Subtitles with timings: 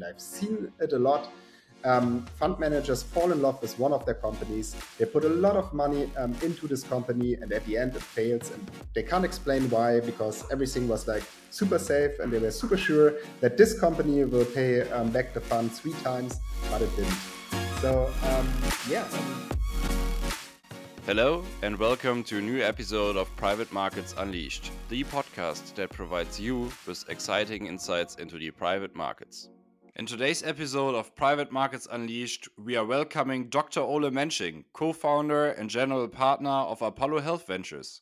[0.00, 1.28] I've seen it a lot.
[1.84, 4.74] Um, fund managers fall in love with one of their companies.
[4.98, 8.02] They put a lot of money um, into this company, and at the end, it
[8.02, 8.50] fails.
[8.52, 12.78] And they can't explain why because everything was like super safe, and they were super
[12.78, 16.40] sure that this company will pay um, back the fund three times,
[16.70, 17.12] but it didn't.
[17.82, 18.48] So, um,
[18.88, 19.06] yeah.
[21.04, 26.40] Hello, and welcome to a new episode of Private Markets Unleashed, the podcast that provides
[26.40, 29.50] you with exciting insights into the private markets.
[29.94, 33.80] In today's episode of Private Markets Unleashed, we are welcoming Dr.
[33.80, 38.00] Ole Mensching, co founder and general partner of Apollo Health Ventures.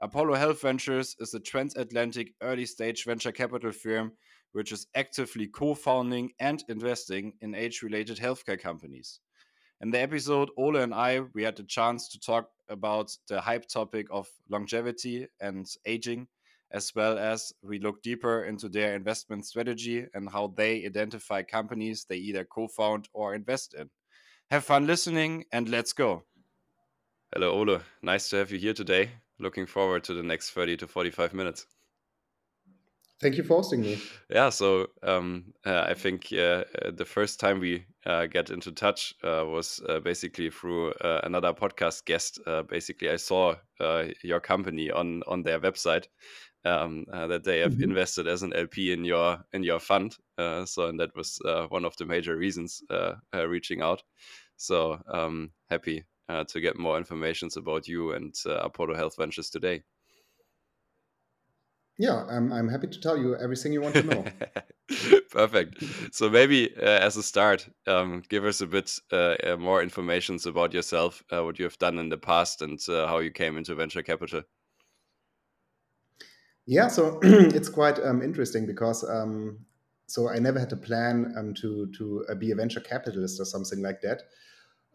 [0.00, 4.12] Apollo Health Ventures is a transatlantic early stage venture capital firm
[4.52, 9.20] which is actively co founding and investing in age related healthcare companies.
[9.82, 13.68] In the episode, Ole and I, we had the chance to talk about the hype
[13.68, 16.28] topic of longevity and aging
[16.72, 22.04] as well as we look deeper into their investment strategy and how they identify companies
[22.08, 23.90] they either co found or invest in.
[24.50, 26.24] Have fun listening and let's go.
[27.34, 27.80] Hello, Ole.
[28.02, 29.10] Nice to have you here today.
[29.38, 31.66] Looking forward to the next 30 to 45 minutes.
[33.20, 33.98] Thank you for hosting me.
[34.28, 39.14] Yeah, so um, uh, I think uh, the first time we uh, get into touch
[39.24, 42.38] uh, was uh, basically through uh, another podcast guest.
[42.68, 43.54] basically, I saw
[44.22, 46.08] your company on on their website,
[46.66, 47.84] um, uh, that they have mm-hmm.
[47.84, 50.16] invested as an LP in your in your fund.
[50.36, 54.02] Uh, so and that was uh, one of the major reasons uh, uh, reaching out.
[54.56, 59.82] So um, happy uh, to get more information about you and Apollo Health Ventures today.
[61.98, 64.24] Yeah, I'm, I'm happy to tell you everything you want to know.
[65.30, 65.82] Perfect.
[66.12, 68.98] So maybe as a start, um, give us a bit
[69.58, 73.56] more information about yourself, what you have done in the past, and how you came
[73.56, 74.42] into venture capital.
[76.66, 79.60] Yeah, so it's quite um, interesting because um,
[80.08, 83.44] so I never had a plan um, to to uh, be a venture capitalist or
[83.44, 84.22] something like that.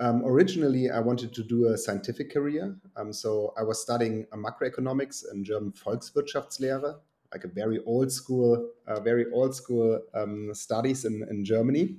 [0.01, 2.75] Um, originally, I wanted to do a scientific career.
[2.97, 6.95] Um, so I was studying macroeconomics and German Volkswirtschaftslehre,
[7.31, 11.97] like a very old school, uh, very old school um, studies in, in Germany.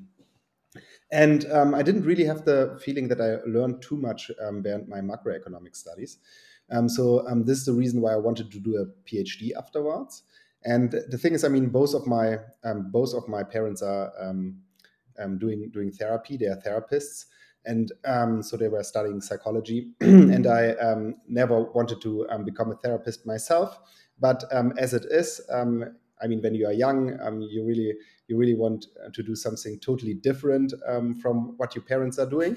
[1.13, 5.77] And I didn't really have the feeling that I learned too much um, my macroeconomic
[5.77, 6.19] studies.
[6.71, 10.23] Um, so um, this is the reason why I wanted to do a PhD afterwards.
[10.65, 14.13] And the thing is, I mean, both of my um, both of my parents are
[14.19, 14.61] um,
[15.19, 16.37] um, doing doing therapy.
[16.37, 17.27] They are therapists,
[17.65, 19.93] and um, so they were studying psychology.
[20.01, 20.75] and I
[21.29, 23.79] never wanted to become a therapist myself.
[24.21, 24.45] But
[24.79, 27.19] as it is, I mean, when you are young,
[27.51, 27.95] you really
[28.29, 30.73] you really want to do something totally different
[31.21, 32.57] from what your parents are doing.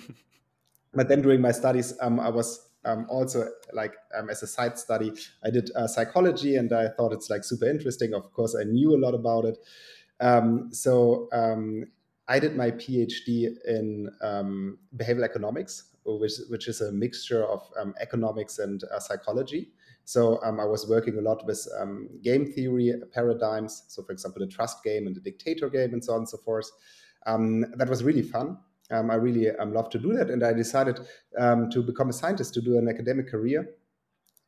[0.94, 5.12] but then during my studies, I was um, also like um, as a side study
[5.44, 8.96] i did uh, psychology and i thought it's like super interesting of course i knew
[8.96, 9.58] a lot about it
[10.22, 11.86] um, so um,
[12.28, 13.28] i did my phd
[13.66, 19.72] in um, behavioral economics which, which is a mixture of um, economics and uh, psychology.
[20.08, 21.68] So i was working a lot with
[22.22, 23.86] game theory paradigms.
[23.88, 26.38] So for example the trust game and the dictator game and so on and so
[26.38, 26.70] forth.
[27.26, 28.60] That was really fun.
[28.92, 31.00] Um, I really um, love to do that, and I decided
[31.40, 33.68] um, to become a scientist to do an academic career.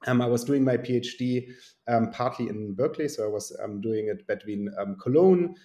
[0.06, 1.48] Um, I was doing my PhD
[1.88, 4.70] um, partly in Berkeley, so I was um, doing it between
[5.02, 5.56] Cologne,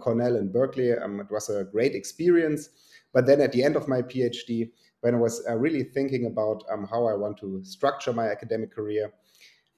[0.00, 0.90] Cornell, and Berkeley.
[0.90, 2.68] it was a great experience.
[3.14, 6.62] But then at the end of my PhD, when I was uh, really thinking about
[6.90, 9.12] how I want to structure my academic career,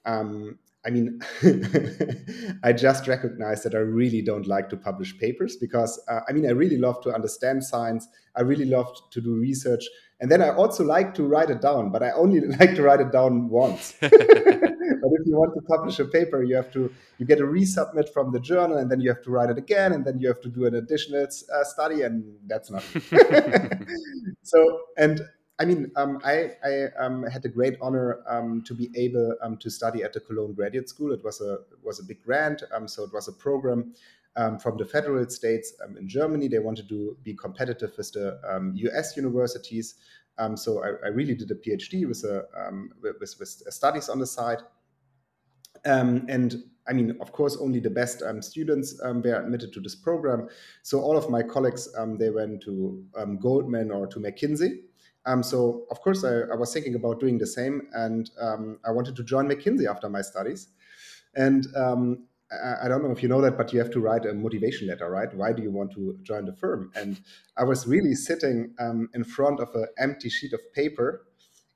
[0.05, 1.21] um, I mean,
[2.63, 6.47] I just recognized that I really don't like to publish papers because, uh, I mean,
[6.47, 8.07] I really love to understand science.
[8.35, 9.83] I really love to do research.
[10.21, 13.01] And then I also like to write it down, but I only like to write
[13.01, 13.95] it down once.
[14.01, 18.07] but if you want to publish a paper, you have to, you get a resubmit
[18.13, 20.39] from the journal and then you have to write it again and then you have
[20.41, 22.83] to do an additional uh, study and that's not.
[24.43, 25.21] so, and
[25.59, 29.57] I mean, um, I, I um, had the great honor um, to be able um,
[29.57, 31.13] to study at the Cologne Graduate School.
[31.13, 33.93] It was a was a big grant, um, so it was a program
[34.35, 36.47] um, from the federal states in Germany.
[36.47, 38.39] They wanted to be competitive with the
[38.75, 39.15] U.S.
[39.17, 39.95] universities.
[40.55, 42.45] so I, I, really did a PhD with a
[43.01, 44.59] with, with, studies on the side.
[45.85, 49.95] and I mean, of course, only the best um, students um, were admitted to this
[49.95, 50.49] program.
[50.81, 53.05] So all of my colleagues, um, they went to
[53.39, 54.79] Goldman or to McKinsey.
[55.25, 58.91] Um, so of course I, I, was thinking about doing the same, and um, I
[58.91, 60.69] wanted to join McKinsey after my studies.
[61.35, 62.25] And um,
[62.83, 65.09] I, don't know if you know that, but you have to write a motivation letter,
[65.09, 65.33] right?
[65.33, 66.91] Why do you want to join the firm?
[66.95, 67.19] And
[67.57, 71.27] I was really sitting um, in front of an empty sheet of paper,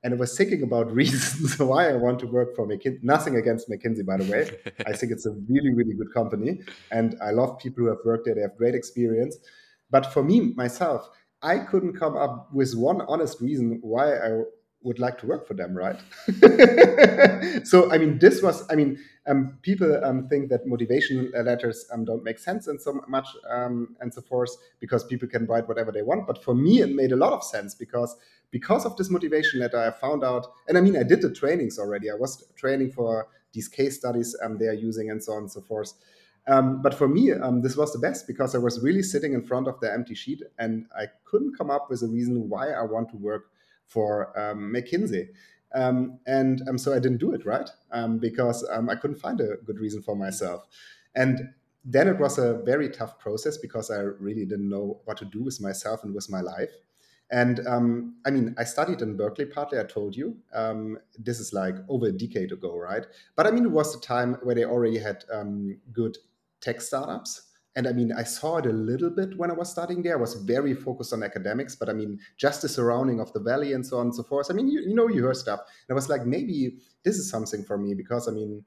[0.04, 3.02] and I was thinking about reasons why I want to work for McKinsey.
[3.02, 4.50] Nothing against McKinsey, by the way.
[4.86, 8.26] I think it's a really, really good company, and I love people who have worked
[8.26, 8.34] there.
[8.34, 9.36] They have great experience.
[9.90, 11.08] But for me, myself,
[11.42, 14.42] I couldn't come up with one honest reason why I
[14.86, 15.98] would like to work for them, right?
[17.66, 22.04] so, I mean, this was, I mean, um, people um, think that motivation letters um,
[22.04, 25.90] don't make sense and so much um, and so forth because people can write whatever
[25.90, 26.26] they want.
[26.26, 28.16] But for me, it made a lot of sense because
[28.52, 31.80] because of this motivation letter, I found out, and I mean, I did the trainings
[31.80, 32.08] already.
[32.08, 35.50] I was training for these case studies um, they are using and so on and
[35.50, 35.94] so forth.
[36.46, 39.66] Um, but for me, this was the best because I was really sitting in front
[39.66, 43.10] of the empty sheet and I couldn't come up with a reason why I want
[43.10, 43.46] to work
[43.86, 45.28] for um, McKinsey.
[45.74, 47.68] Um, and um, so I didn't do it, right?
[47.92, 50.64] Um, because I couldn't find a good reason for myself.
[51.14, 51.50] And
[51.84, 55.42] then it was a very tough process because I really didn't know what to do
[55.42, 56.70] with myself and with my life.
[57.30, 60.36] And um, I mean, I studied in Berkeley partly, I told you.
[60.54, 63.04] Um, this is like over a decade ago, right?
[63.34, 66.18] But I mean, it was the time where they already had um, good
[66.60, 67.45] tech startups.
[67.76, 70.16] And I mean, I saw it a little bit when I was studying there.
[70.16, 73.74] I was very focused on academics, but I mean, just the surrounding of the valley
[73.74, 74.46] and so on and so forth.
[74.50, 75.60] I mean, you, you know, you hear stuff.
[75.60, 78.64] And I was like, maybe this is something for me because I mean,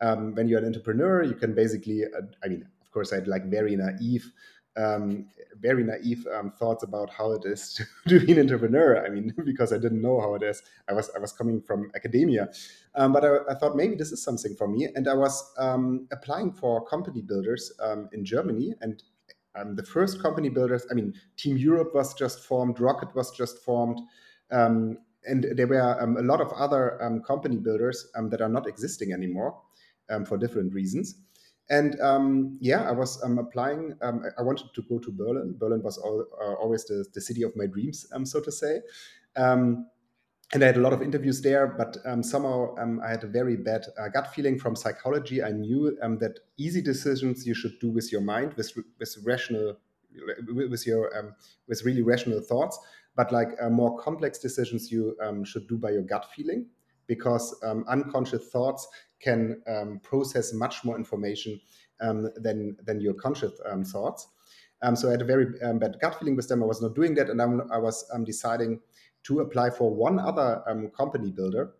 [0.00, 3.28] um, when you're an entrepreneur, you can basically, uh, I mean, of course, I had
[3.28, 4.32] like very naive
[4.76, 5.26] um,
[5.60, 7.72] very naive um, thoughts about how it is
[8.06, 9.04] to, to, be an entrepreneur.
[9.04, 10.62] I mean, because I didn't know how it is.
[10.88, 12.48] I was I was coming from academia,
[12.94, 14.88] um, but I, I, thought maybe this is something for me.
[14.94, 19.02] And I was um, applying for company builders um, in Germany, and
[19.54, 20.86] um, the first company builders.
[20.90, 24.00] I mean, Team Europe was just formed, Rocket was just formed.
[24.50, 26.82] and there were a lot of other
[27.26, 29.60] company builders that are not existing anymore
[30.26, 31.16] for different reasons.
[31.68, 33.96] And um, yeah, I was um, applying.
[34.00, 35.56] Um, I wanted to go to Berlin.
[35.58, 38.80] Berlin was all, uh, always the, the city of my dreams, um, so to say.
[39.34, 39.88] Um,
[40.52, 43.56] and I had a lot of interviews there, but um, somehow I had a very
[43.56, 45.42] bad uh, gut feeling from psychology.
[45.42, 49.76] I knew that easy decisions you should do with your mind, with with rational,
[50.46, 51.34] with your
[51.66, 52.78] with really rational thoughts.
[53.16, 56.66] But like uh, more complex decisions, you should do by your gut feeling
[57.08, 57.52] because
[57.88, 58.86] unconscious thoughts
[59.20, 61.60] can um, process much more information
[62.00, 64.28] um, than than your conscious um, thoughts.
[64.82, 66.62] Um, so I had a very um, bad gut feeling with them.
[66.62, 68.80] I was not doing that, and I'm, i was deciding
[69.24, 70.62] to apply for one other
[70.96, 71.72] company builder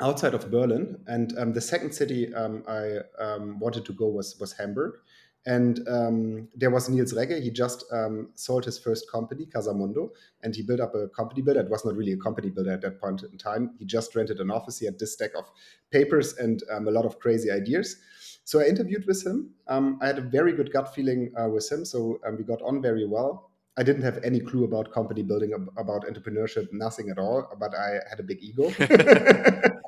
[0.00, 0.98] outside of Berlin.
[1.06, 4.94] And the second city I wanted to go was was Hamburg.
[5.44, 7.42] And um, there was Niels Regge.
[7.42, 10.10] He just um, sold his first company, Casamundo,
[10.42, 11.60] and he built up a company builder.
[11.60, 13.74] It was not really a company builder at that point in time.
[13.78, 14.78] He just rented an office.
[14.78, 15.50] He had this stack of
[15.90, 17.96] papers and um, a lot of crazy ideas.
[18.44, 19.50] So I interviewed with him.
[19.66, 21.84] Um, I had a very good gut feeling uh, with him.
[21.84, 23.50] So um, we got on very well.
[23.76, 27.48] I didn't have any clue about company building, about entrepreneurship, nothing at all.
[27.58, 28.70] But I had a big ego.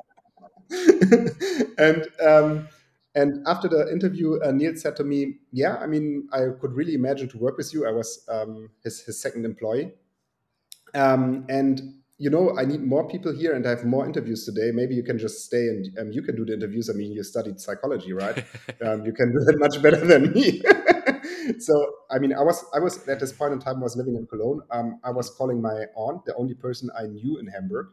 [1.77, 2.67] and um,
[3.15, 6.93] and after the interview, uh, Neil said to me, "Yeah, I mean, I could really
[6.93, 7.87] imagine to work with you.
[7.87, 9.93] I was um, his his second employee,
[10.93, 11.81] um, and
[12.17, 14.71] you know, I need more people here, and I have more interviews today.
[14.73, 16.89] Maybe you can just stay and um, you can do the interviews.
[16.89, 18.43] I mean, you studied psychology, right?
[18.85, 20.61] Um, you can do that much better than me.
[21.59, 21.73] so,
[22.11, 24.27] I mean, I was I was at this point in time I was living in
[24.27, 24.61] Cologne.
[24.71, 27.87] Um, I was calling my aunt, the only person I knew in Hamburg.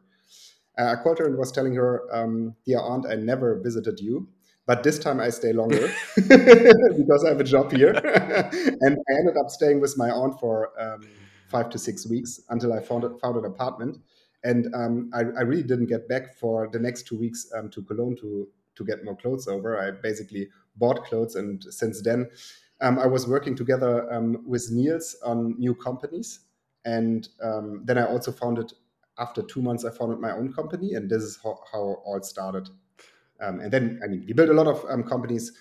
[0.78, 4.28] Uh, I called her and was telling her, um, "Dear aunt, I never visited you."
[4.66, 7.92] But this time I stay longer because I have a job here.
[7.94, 11.02] and I ended up staying with my aunt for um,
[11.48, 13.98] five to six weeks until I found, found an apartment.
[14.44, 17.82] And um, I, I, really didn't get back for the next two weeks um, to
[17.82, 19.78] Cologne to, to get more clothes over.
[19.80, 21.36] I basically bought clothes.
[21.36, 22.28] And since then,
[22.80, 26.40] um, I was working together um, with Niels on new companies.
[26.84, 28.72] And um, then I also founded,
[29.18, 30.94] after two months, I founded my own company.
[30.94, 32.68] And this is how, how all started.
[33.40, 35.52] Um, and then, I mean, we built a lot of um, companies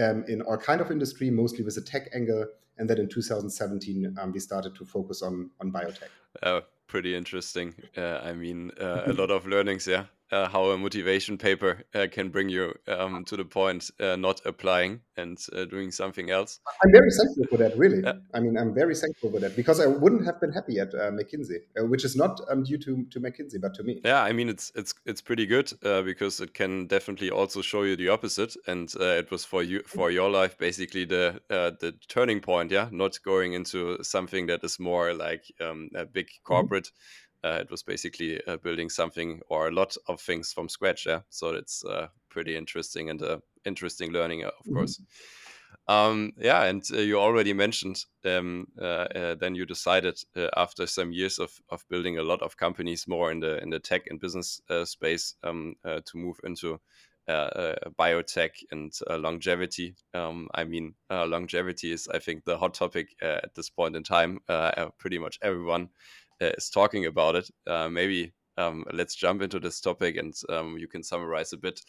[0.00, 2.46] um, in all kind of industry, mostly with a tech angle.
[2.78, 6.08] And then in 2017, um, we started to focus on on biotech.
[6.42, 7.74] Oh, pretty interesting.
[7.96, 12.06] Uh, I mean, uh, a lot of learnings, yeah uh, how a motivation paper uh,
[12.10, 16.60] can bring you um, to the point uh, not applying and uh, doing something else.
[16.84, 18.02] I'm very thankful for that, really.
[18.02, 18.14] Yeah.
[18.32, 21.10] I mean, I'm very thankful for that because I wouldn't have been happy at uh,
[21.10, 24.00] McKinsey, uh, which is not um, due to, to McKinsey, but to me.
[24.04, 27.96] Yeah, I mean, it's it's it's pretty good because it can definitely also show you
[27.96, 32.70] the opposite, and it was for you for your life basically the the turning point.
[32.70, 36.54] Yeah, not going into something that is more like um, a big mm-hmm.
[36.54, 36.86] corporate.
[36.86, 40.68] Mm -hmm uh, it was basically uh, building something or a lot of things from
[40.68, 41.06] scratch.
[41.06, 44.74] Yeah, so it's uh, pretty interesting and uh, interesting learning, uh, of mm-hmm.
[44.74, 45.00] course.
[45.88, 50.18] Um, yeah, and uh, you already mentioned um, then you decided
[50.56, 53.78] after some years of, of building a lot of companies more in the in the
[53.78, 56.80] tech and business space um, to move into
[57.28, 59.94] uh, biotech and longevity.
[60.12, 64.40] Um, I mean, longevity is, I think, the hot topic at this point in time.
[64.98, 65.90] pretty much everyone
[66.40, 67.50] is talking about it.
[67.90, 71.80] maybe um, let's jump into this topic and um, you can summarize a bit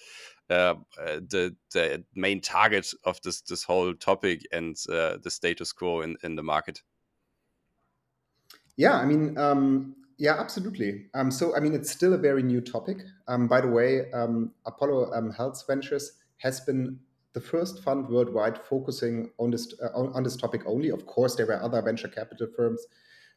[0.50, 6.02] uh, the the main target of this this whole topic and uh, the status quo
[6.02, 6.82] in, in the market.
[8.78, 11.08] Yeah, I mean, um, yeah, absolutely.
[11.14, 12.98] Um, so, I mean, it's still a very new topic.
[13.28, 17.00] Um, by the way, um, Apollo Health Ventures has been
[17.34, 20.90] the first fund worldwide focusing on this uh, on this topic only.
[20.90, 22.86] Of course, there were other venture capital firms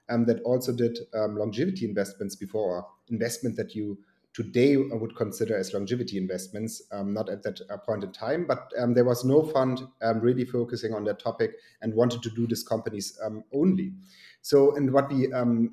[0.08, 3.98] um, that also did um, longevity investments before, investment that you
[4.32, 8.46] today would consider as longevity investments, um, not at that uh, point in time.
[8.46, 12.30] But um, there was no fund um, really focusing on that topic and wanted to
[12.30, 13.92] do this companies um, only.
[14.42, 15.28] So, and what we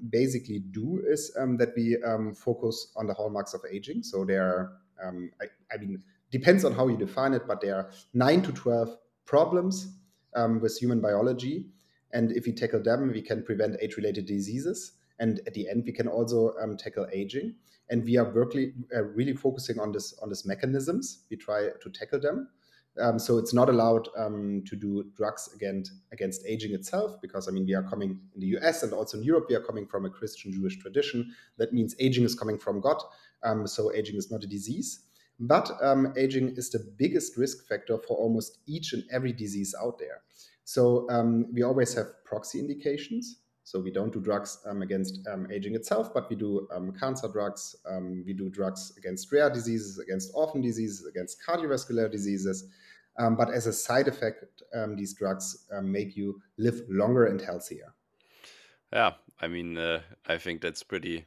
[0.10, 1.98] basically do is that we
[2.36, 4.04] focus on the hallmarks of aging.
[4.04, 4.74] So there are,
[5.42, 8.96] I, I mean, depends on how you define it, but there are nine to 12
[9.26, 9.98] problems
[10.36, 11.66] um, with human biology
[12.14, 14.94] and if we tackle them, we can prevent age related diseases.
[15.20, 17.56] And at the end, we can also um, tackle aging.
[17.90, 21.26] And we are really, uh, really focusing on this on these mechanisms.
[21.30, 22.50] We try to tackle them.
[23.00, 27.52] Um, so it's not allowed um, to do drugs against against aging itself because I
[27.52, 28.84] mean we are coming in the U.S.
[28.84, 31.34] and also in Europe we are coming from a Christian Jewish tradition.
[31.58, 33.02] That means aging is coming from God.
[33.44, 35.06] Um, so aging is not a disease,
[35.40, 39.98] but um, aging is the biggest risk factor for almost each and every disease out
[39.98, 40.22] there.
[40.64, 43.40] So um, we always have proxy indications.
[43.64, 47.28] So we don't do drugs um, against um, aging itself, but we do um, cancer
[47.28, 47.76] drugs.
[47.90, 52.66] Um, we do drugs against rare diseases, against orphan diseases, against cardiovascular diseases.
[53.20, 54.64] Um, but as a side effect,
[54.96, 57.94] these drugs make you live longer and healthier.
[58.92, 61.26] Yeah, I mean, uh, I think that's pretty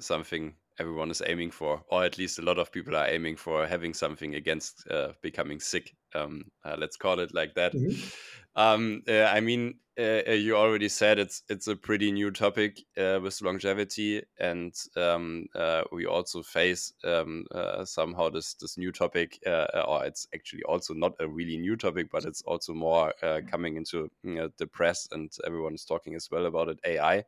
[0.00, 3.66] something everyone is aiming for, or at least a lot of people are aiming for
[3.66, 5.94] having something against uh, becoming sick.
[6.14, 7.74] Um, uh, let's call it like that.
[7.74, 8.08] Mm-hmm.
[8.56, 12.80] Um, uh, I mean, uh, uh, you already said it's it's a pretty new topic
[12.96, 15.46] uh, with longevity, and um,
[15.92, 17.46] we also face um,
[17.84, 22.24] somehow this this new topic, or it's actually also not a really new topic, but
[22.24, 23.12] it's also more
[23.48, 26.78] coming into you know, the press, and everyone is talking as well about it.
[26.84, 27.24] AI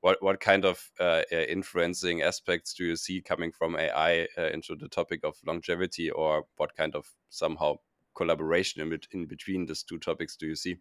[0.00, 4.48] what what kind of uh, uh, influencing aspects do you see coming from AI uh,
[4.52, 7.76] into the topic of longevity, or what kind of somehow
[8.18, 10.76] collaboration in, in between these two topics do you see?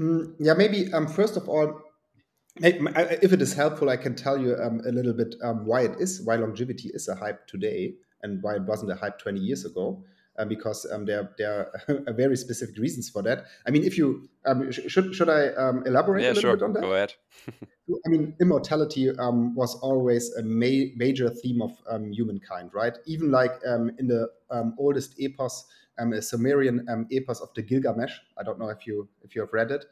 [0.00, 1.80] Mm, yeah, maybe um, first of all,
[2.56, 5.96] if it is helpful, I can tell you um, a little bit um, why it
[6.00, 9.64] is, why longevity is a hype today, and why it wasn't a hype 20 years
[9.64, 10.04] ago.
[10.38, 11.70] Uh, because um, there, there
[12.06, 13.44] are very specific reasons for that.
[13.66, 16.56] I mean, if you um, sh should should I um, elaborate yeah, a little sure.
[16.56, 16.80] bit on that?
[16.80, 17.12] Go ahead.
[18.06, 22.96] I mean, immortality um, was always a ma major theme of um, humankind, right?
[23.04, 24.28] Even like um, in the
[24.78, 25.64] oldest epos,
[25.98, 28.12] a Sumerian epos of the Gilgamesh.
[28.38, 29.84] I don't know if you if you have read it.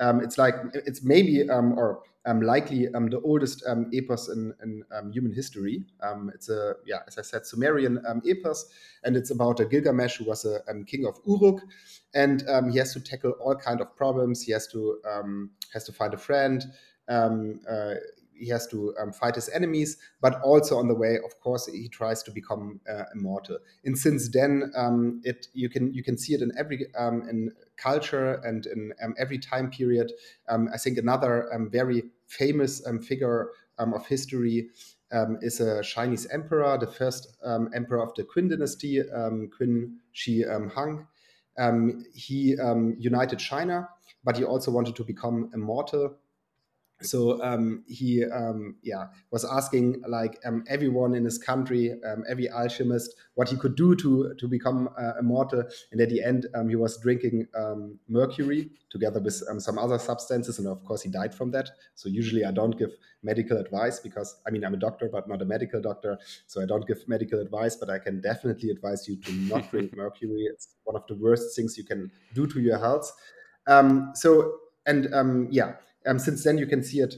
[0.00, 5.32] it's like it's maybe or um, likely um, the oldest um, epos in, in human
[5.32, 5.84] history.
[6.34, 8.66] it's a yeah, as I said, Sumerian epos,
[9.04, 11.62] and it's about a Gilgamesh who was a king of Uruk,
[12.14, 14.42] and he has to tackle all kind of problems.
[14.42, 15.00] He has to
[15.72, 16.64] has to find a friend.
[17.08, 17.94] Um, uh,
[18.38, 21.88] he has to um, fight his enemies, but also on the way, of course, he
[21.88, 23.58] tries to become uh, immortal.
[23.84, 27.52] And since then, um, it you can you can see it in every um, in
[27.76, 30.12] culture and in um, every time period.
[30.48, 34.68] Um, I think another very famous figure of history
[35.40, 37.36] is a Chinese emperor, the first
[37.74, 41.06] emperor of the Qin dynasty, Qin Shi Huang.
[42.12, 42.56] he
[42.98, 43.88] united China,
[44.24, 46.16] but he also wanted to become immortal
[47.02, 52.48] so um, he um, yeah was asking like um, everyone in his country um, every
[52.50, 55.62] alchemist what he could do to to become uh, immortal.
[55.92, 60.58] And at the end um, he was drinking um, mercury together with some other substances.
[60.58, 61.70] And of course he died from that.
[61.94, 62.90] So usually i don't give
[63.22, 66.18] medical advice because i mean i'm a doctor but not a medical doctor.
[66.46, 69.96] So i don't give medical advice but i can definitely advise you to not drink
[69.96, 70.48] mercury.
[70.52, 73.12] It's one of the worst things you can do to your health.
[74.14, 75.74] So and yeah
[76.06, 77.14] um, since then, you can see it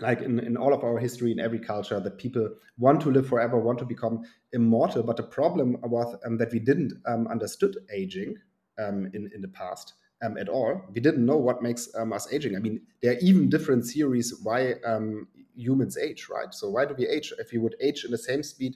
[0.00, 2.48] like in, in all of our history in every culture that people
[2.78, 5.02] want to live forever want to become immortal.
[5.02, 8.36] But the problem was um, that we didn't um, understood aging
[8.78, 10.82] um, in, in the past um, at all.
[10.92, 12.56] We didn't know what makes um, us aging.
[12.56, 16.52] I mean there are even different theories why um, humans age right?
[16.52, 17.32] So why do we age?
[17.38, 18.74] If we would age in the same speed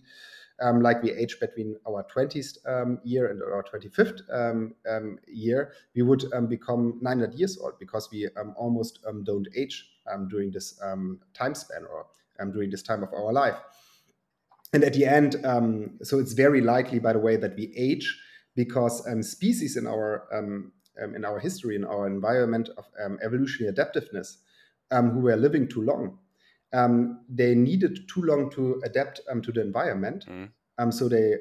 [0.60, 5.72] um, like we age between our 20th um, year and our 25th um, um, year,
[5.94, 9.90] we would um, become 900 years old because we almost don't age
[10.28, 10.78] during this
[11.34, 12.06] time span or
[12.52, 13.56] during this time of our life.
[14.72, 18.18] and at the end, um, so it's very likely, by the way, that we age
[18.54, 20.72] because um, species in our um,
[21.02, 24.38] um in our history, in our environment of um, evolutionary adaptiveness,
[24.90, 26.18] um, who were living too long,
[26.72, 30.26] they needed too long to adapt to the environment.
[30.26, 30.92] Mm.
[30.92, 31.36] so they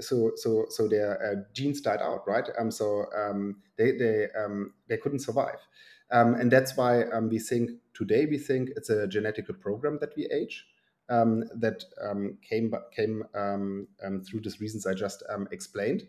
[0.00, 2.48] so so so their uh, genes died out, right?
[2.58, 5.58] Um, so um, they they um, they couldn't survive,
[6.10, 10.14] um, and that's why um, we think today we think it's a genetical program that
[10.16, 10.66] we age.
[11.10, 16.02] Um, that um, came came um, um, through these reasons I just um, explained.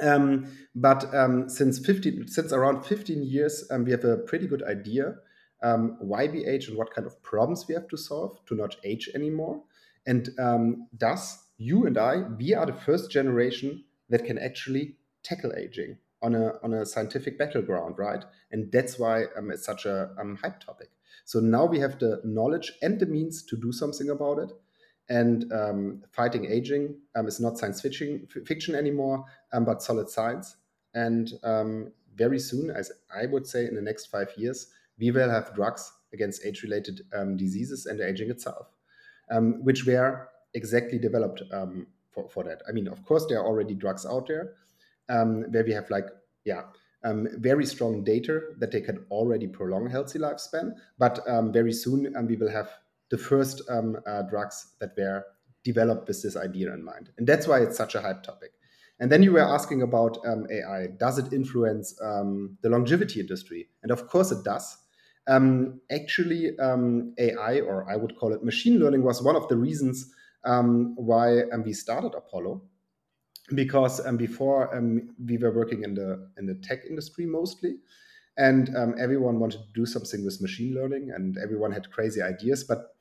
[0.00, 4.62] Um, but um, since 15, since around 15 years, um, we have a pretty good
[4.62, 5.16] idea
[5.62, 8.76] um, why we age and what kind of problems we have to solve to not
[8.84, 9.62] age anymore.
[10.06, 15.52] And um, thus, you and I, we are the first generation that can actually tackle
[15.56, 18.24] aging on a on a scientific battleground, right?
[18.50, 20.90] And that's why um, it's such a um, hype topic.
[21.24, 24.52] So now we have the knowledge and the means to do something about it.
[25.08, 30.56] And um, fighting aging um, is not science fiction, fiction anymore, um, but solid science.
[30.94, 34.68] And um, very soon, as I would say, in the next five years,
[34.98, 37.00] we will have drugs against age-related
[37.36, 38.68] diseases and aging itself,
[39.62, 41.42] which were exactly developed
[42.12, 42.62] for, for that.
[42.68, 44.54] I mean, of course, there are already drugs out there
[45.08, 46.06] um, where we have like,
[46.44, 46.62] yeah,
[47.04, 50.72] um, very strong data that they can already prolong healthy lifespan.
[50.98, 52.70] But um, very soon um, we will have
[53.10, 55.24] the first um, uh, drugs that were
[55.64, 57.10] developed with this idea in mind.
[57.18, 58.52] And that's why it's such a hype topic.
[59.00, 60.88] And then you were asking about um, AI.
[60.98, 63.68] Does it influence the longevity industry?
[63.82, 64.76] And of course it does.
[65.28, 69.56] Um, actually, um, AI, or I would call it machine learning, was one of the
[69.56, 70.12] reasons
[70.44, 72.62] um, why we started Apollo
[73.54, 77.76] because um, before um, we were working in the in the tech industry mostly,
[78.36, 82.64] and um, everyone wanted to do something with machine learning, and everyone had crazy ideas.
[82.64, 82.94] But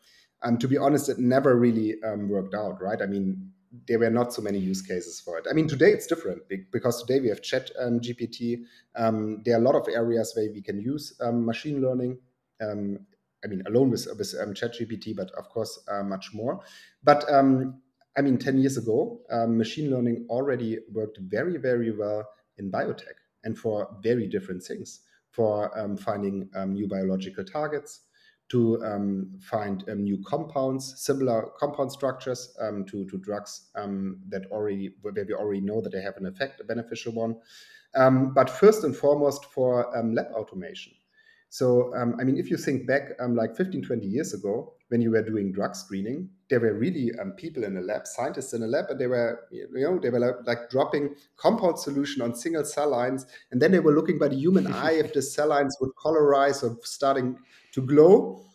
[0.43, 2.81] um, to be honest, it never really um, worked out.
[2.81, 3.01] Right?
[3.01, 3.51] I mean,
[3.87, 5.45] there were not so many use cases for it.
[5.49, 8.63] I mean, today it's different because today we have Chat um, GPT.
[8.95, 12.17] there are a lot of areas where we can use machine learning.
[13.43, 16.61] I mean, alone with, with um, ChatGPT, but of course, uh, much more.
[17.03, 17.81] But um,
[18.17, 23.17] I mean, 10 years ago, um, machine learning already worked very, very well in biotech
[23.43, 28.01] and for very different things for um, finding um, new biological targets,
[28.51, 33.69] to um, find um, new compounds, similar compound structures um, to, to drugs
[34.29, 37.35] that already, where we already know that they have an effect, a beneficial one.
[38.33, 39.85] but first and foremost, for
[40.15, 40.93] lab automation.
[41.51, 45.01] So, um, I mean, if you think back um, like 15, 20 years ago, when
[45.01, 48.63] you were doing drug screening, there were really um, people in a lab, scientists in
[48.63, 52.33] a lab, and they were, you know, they were like, like, dropping compound solution on
[52.35, 53.25] single cell lines.
[53.51, 56.63] And then they were looking by the human eye if the cell lines would colorize
[56.63, 57.37] or starting
[57.73, 58.45] to glow.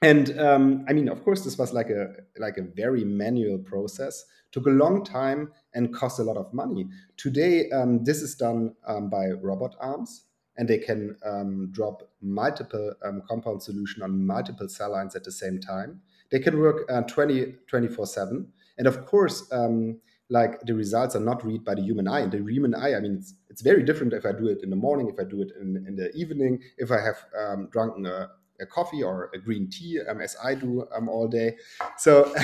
[0.00, 4.24] And um, I mean, of course, this was like a like a very manual process.
[4.52, 6.86] Took a long time and cost a lot of money.
[7.18, 10.25] Today, um, this is done um, by robot arms
[10.58, 15.32] and they can um, drop multiple um, compound solution on multiple cell lines at the
[15.32, 16.00] same time.
[16.30, 18.46] They can work uh, 20, 24 7.
[18.78, 22.20] And of course, um, like the results are not read by the human eye.
[22.20, 24.70] And the human eye, I mean, it's, it's very different if I do it in
[24.70, 28.28] the morning, if I do it in, in the evening, if I have um, a,
[28.60, 31.56] a, coffee or a green tea, um, as I do um, all day.
[31.96, 32.34] So,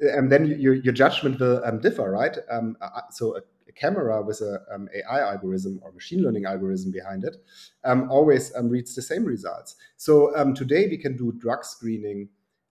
[0.00, 2.36] and then your, your judgment will differ, right?
[2.50, 3.40] Uh, so a
[3.72, 7.36] a camera with a um, AI algorithm or machine learning algorithm behind it
[7.84, 9.76] um, always um, reads the same results.
[9.96, 12.28] So um, today we can do drug screening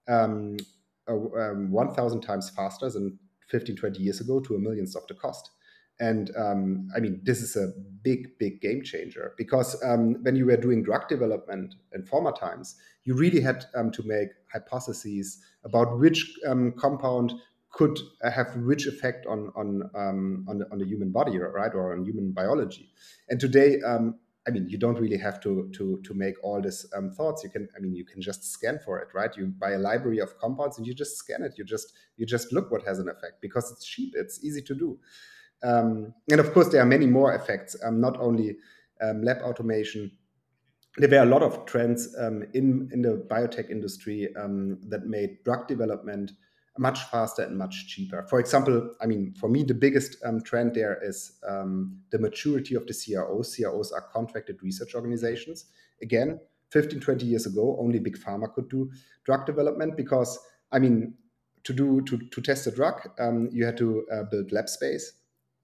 [0.08, 0.58] um,
[1.08, 3.18] uh, 1,000 times faster than
[3.50, 5.52] 15, 20 years ago to a millionth of the cost.
[6.00, 10.48] And um, I mean, this is a big, big game changer because um, when you
[10.48, 16.00] were doing drug development in former times, you really had um, to make hypotheses about
[16.00, 16.40] which
[16.78, 17.34] compound
[17.72, 21.94] could have which effect on on um, on, the, on the human body, right, or
[21.94, 22.92] on human biology.
[23.30, 26.86] And today, um, I mean, you don't really have to to to make all these
[26.96, 27.44] um, thoughts.
[27.44, 29.36] You can, I mean, you can just scan for it, right?
[29.38, 31.54] You buy a library of compounds and you just scan it.
[31.58, 34.14] You just you just look what has an effect because it's cheap.
[34.16, 35.00] It's easy to do.
[35.64, 37.76] Um, and of course, there are many more effects.
[37.84, 38.58] Um, not only
[39.02, 40.12] um, lab automation.
[40.98, 42.14] There were a lot of trends
[42.54, 46.34] in in the biotech industry that made drug development
[46.78, 48.26] much faster and much cheaper.
[48.30, 52.76] For example, I mean, for me, the biggest um, trend there is um, the maturity
[52.76, 53.56] of the CROs.
[53.56, 55.66] CROs are contracted research organizations.
[56.02, 56.40] Again,
[56.72, 58.90] 15, 20 years ago, only big pharma could do
[59.26, 60.40] drug development because,
[60.72, 61.16] I mean,
[61.64, 65.14] to do to, to test a drug, um, you had to uh, build lab space,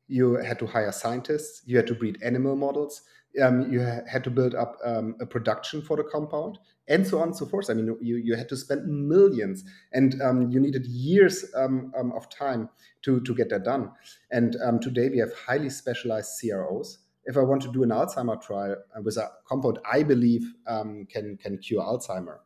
[0.08, 3.02] you had to hire scientists, you had to breed animal models.
[3.42, 6.58] um, you ha- had to build up um, a production for the compound
[6.88, 7.70] and so on and so forth.
[7.70, 12.12] I mean, you, you had to spend millions and um, you needed years um, um,
[12.14, 12.70] of time
[13.04, 13.92] to, to get that done.
[14.32, 17.00] And um, today we have highly specialized CROs.
[17.26, 21.58] If I want to do an Alzheimer trial with a compound I believe can, can
[21.58, 22.38] cure Alzheimer,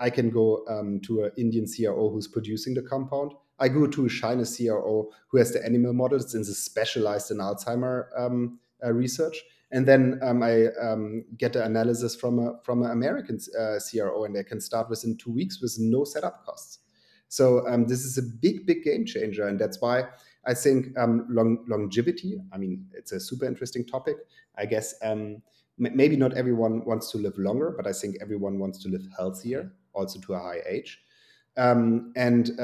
[0.00, 0.64] I can go
[1.04, 3.32] to an Indian CRO who's producing the compound.
[3.58, 7.38] I go to a China CRO who has the animal models and is specialized in
[7.38, 12.82] Alzheimer um, uh, research and then um, I um, get the analysis from a from
[12.82, 16.78] an American uh, CRO, and they can start within two weeks with no setup costs.
[17.28, 20.04] So um, this is a big, big game changer, and that's why
[20.46, 22.38] I think um, long, longevity.
[22.52, 24.16] I mean, it's a super interesting topic.
[24.56, 25.42] I guess um,
[25.76, 29.72] maybe not everyone wants to live longer, but I think everyone wants to live healthier,
[29.92, 31.02] also to a high age.
[31.56, 32.56] Um, and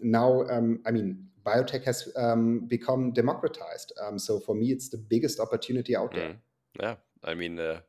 [0.00, 0.44] now,
[0.86, 3.92] I mean, biotech has um, become democratized.
[4.02, 6.30] Um, so for me, it's the biggest opportunity out there.
[6.30, 6.36] Mm.
[6.80, 7.80] Yeah, I mean, uh,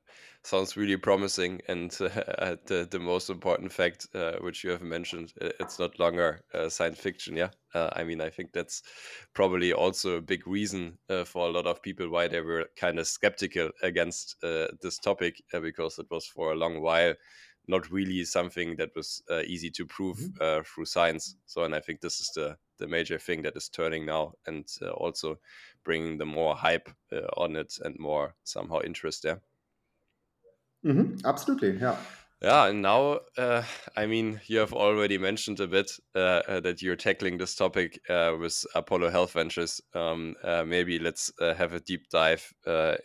[0.43, 1.61] sounds really promising.
[1.67, 6.41] And uh, the the most important fact, uh, which you have mentioned, it's not longer
[6.53, 7.35] uh, science fiction.
[7.35, 8.83] Yeah, uh, I mean, I think that's
[9.33, 12.99] probably also a big reason uh, for a lot of people why they were kind
[12.99, 17.15] of skeptical against this topic because it was for a long while
[17.67, 20.37] not really something that was uh, easy to prove mm-hmm.
[20.41, 21.35] uh, through science.
[21.45, 24.65] So, and I think this is the the major thing that is turning now, and
[24.81, 25.37] uh, also
[25.83, 29.41] bringing the more hype uh, on it and more somehow interest there.
[30.85, 31.25] Mm-hmm.
[31.25, 31.97] Absolutely, yeah.
[32.45, 33.63] Yeah, and now, uh,
[33.97, 37.99] I mean, you have already mentioned a bit uh, uh, that you're tackling this topic
[38.07, 39.81] uh, with Apollo Health Ventures.
[39.95, 42.53] Um, uh, maybe let's have a deep dive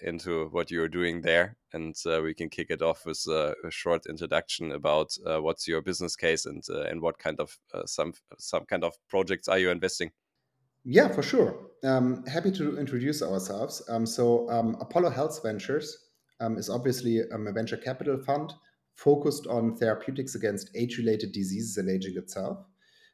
[0.03, 4.73] into what you're doing there, and we can kick it off with a short introduction
[4.73, 9.49] about what's your business case and and what kind of some some kind of projects
[9.49, 10.11] are you investing.
[10.85, 11.57] Yeah, for sure.
[11.83, 13.83] Um, happy to introduce ourselves.
[13.89, 15.97] Um, so, um, Apollo Health Ventures
[16.41, 18.53] um, is obviously um, a venture capital fund
[19.01, 22.59] focused on therapeutics against age related diseases and aging itself.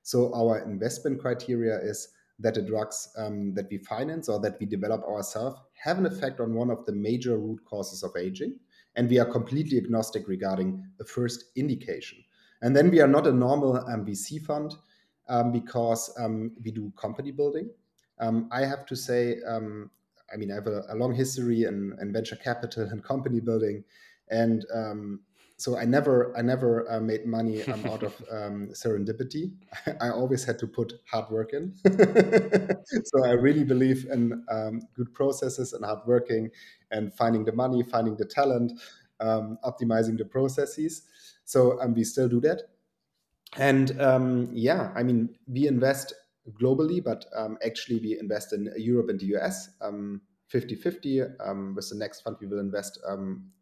[0.03, 2.09] So, our investment criteria is
[2.41, 6.41] that the drugs um, that we finance or that we develop ourselves have an effect
[6.41, 8.59] on one of the major root causes of aging.
[8.97, 12.19] And we are completely agnostic regarding the first indication.
[12.63, 14.75] And then we are not a normal um, VC fund
[15.29, 17.71] um, because um, we do company building.
[18.19, 19.91] Um, I have to say, um,
[20.33, 23.85] I mean, I have a, a long history in, in, venture capital and company building.
[24.31, 24.65] And
[25.59, 29.53] so I never I never uh, made money um, out of um, serendipity.
[30.01, 31.75] I always had to put hard work in.
[33.05, 36.51] so I really believe in um, good processes and hard working
[36.91, 38.73] and finding the money, finding the talent,
[39.21, 41.03] um, optimizing the processes.
[41.45, 42.63] So um, we still do that.
[43.57, 46.13] And um, yeah, I mean we invest
[46.61, 47.25] globally, but
[47.65, 49.71] actually we invest in Europe and the US.
[50.49, 51.21] 50 50.
[51.75, 53.01] with the next fund, we will invest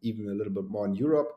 [0.01, 1.31] even a little bit more in Europe.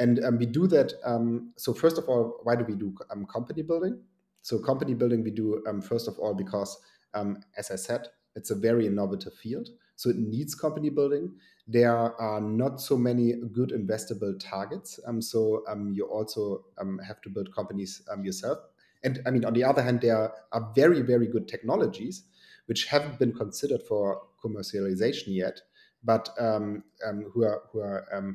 [0.00, 0.94] And um, we do that.
[1.04, 4.00] Um, so, first of all, why do we do um, company building?
[4.40, 6.76] So, company building we do, um, first of all, because,
[7.12, 9.68] um, as I said, it's a very innovative field.
[9.96, 11.32] So, it needs company building.
[11.68, 14.98] There are not so many good investable targets.
[15.06, 16.64] Um, so, you also
[17.06, 18.58] have to build companies yourself.
[19.02, 22.24] And I mean, on the other hand, there are very, very good technologies
[22.66, 25.60] which haven't been considered for commercialization yet,
[26.04, 28.34] but who are, who are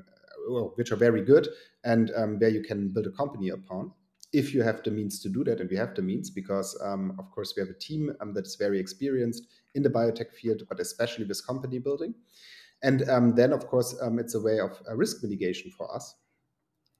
[0.76, 1.48] which are very good
[1.84, 3.92] and um, where you can build a company upon
[4.36, 7.16] if you have the means to do that and we have the means because um,
[7.18, 10.80] of course we have a team um, that's very experienced in the biotech field but
[10.82, 12.14] especially with company building.
[12.84, 16.16] And um, then of course um, it's a way of uh, risk mitigation for us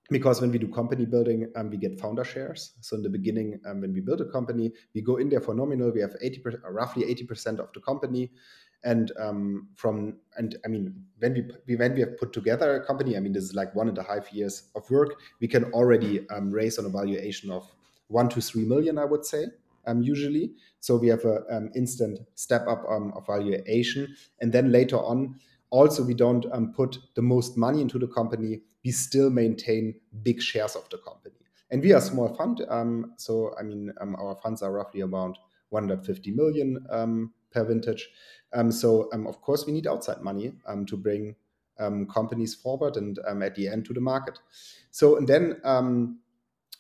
[0.10, 2.74] because when we do company building um, we get founder shares.
[2.80, 5.92] So in the beginning when we build a company we go in there for nominal
[5.92, 8.32] we have 80 roughly 80% of the company
[8.86, 13.18] and um, from and I mean when we when we have put together a company,
[13.18, 15.16] I mean this is like one and a half years of work.
[15.42, 17.68] We can already um, raise an evaluation of
[18.08, 19.46] one to three million, I would say,
[19.88, 20.52] um, usually.
[20.80, 25.40] So we have a um, instant step up um, of valuation, and then later on,
[25.72, 28.62] also we don't um, put the most money into the company.
[28.86, 31.36] We still maintain big shares of the company,
[31.72, 32.62] and we are a small fund.
[33.18, 36.86] so I mean our funds are roughly around 150 million
[37.52, 38.10] per vintage.
[38.54, 41.36] Um, so um, of course we need outside money um, to bring
[41.78, 44.40] um, companies forward and um, at the end to the market.
[44.92, 46.20] So and then um,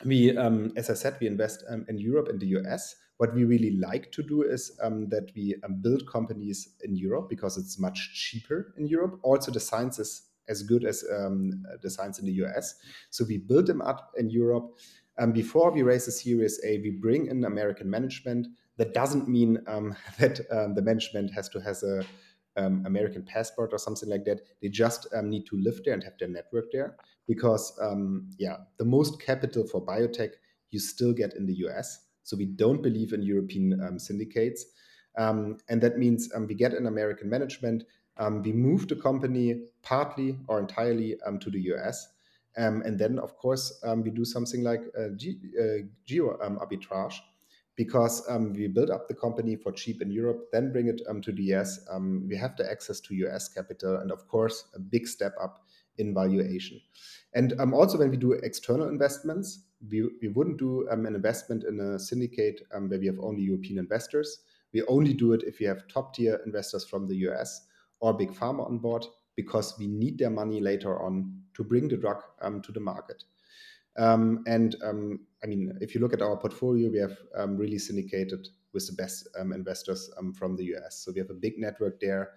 [0.06, 2.96] we, as I said, we invest in Europe and the US.
[3.18, 7.80] What we really like to do is that we build companies in Europe because it's
[7.80, 9.20] much cheaper in Europe.
[9.24, 12.76] Also, the science is as good as the science in the US.
[13.10, 14.78] So we build them up in Europe.
[15.18, 19.60] Um, before we raise a Series A, we bring in American management that doesn't mean
[19.68, 22.04] um, that um, the management has to has a
[22.58, 24.42] um, American passport or something like that.
[24.62, 26.96] They just um, need to live there and have their network there
[27.28, 30.32] because, um, yeah, the most capital for biotech
[30.72, 32.06] you still get in the US.
[32.24, 34.66] So we don't believe in European um, syndicates.
[35.18, 37.84] Um, and that means we get an American management.
[38.44, 42.08] we move the company partly or entirely to the US.
[42.56, 45.10] and then, of course, we do something like uh,
[46.06, 47.20] geo arbitrage
[47.76, 51.22] because um, we build up the company for cheap in Europe, then bring it um,
[51.22, 51.86] to the US.
[51.92, 55.66] Um, we have the access to US capital, and of course, a big step up
[55.98, 56.80] in valuation.
[57.34, 61.64] And um, also, when we do external investments, we, we wouldn't do um, an investment
[61.64, 64.40] in a syndicate um, where we have only European investors.
[64.74, 67.68] We only do it if we have top tier investors from the US
[68.00, 71.98] or big pharma on board because we need their money later on to bring the
[71.98, 73.24] drug to the market.
[73.98, 77.78] Um, and um, I mean, if you look at our portfolio, we have um, really
[77.78, 80.98] syndicated with the best um, investors um, from the US.
[80.98, 82.32] So we have a big network there.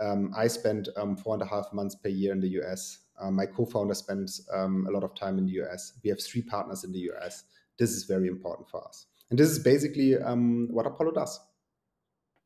[0.00, 0.88] Um, I spend
[1.22, 2.98] four and a half months per year in the US.
[3.20, 5.94] Uh, my co-founder spends a lot of time in the US.
[6.04, 7.44] We have three partners in the US.
[7.78, 9.06] This is very important for us.
[9.30, 11.40] And this is basically what Apollo does.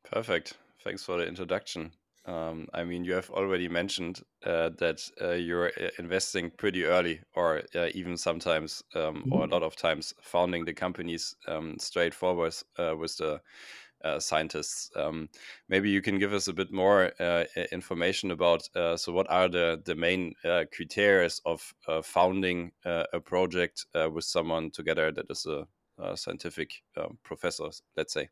[0.03, 0.57] Perfect.
[0.83, 1.91] Thanks for the introduction.
[2.25, 7.19] Um, I mean, you have already mentioned uh, that uh, you're uh, investing pretty early,
[7.35, 9.53] or uh, even sometimes, um, or a mm-hmm.
[9.53, 13.41] lot of times, founding the companies um, straightforward uh, with the
[14.05, 14.89] uh, scientists.
[14.95, 15.27] Um,
[15.67, 17.11] maybe you can give us a bit more
[17.71, 18.69] information about.
[18.73, 25.25] so, what are the the main criteria of founding a project with someone together that
[25.29, 25.67] is a,
[26.01, 28.29] a scientific um, professor, let's say?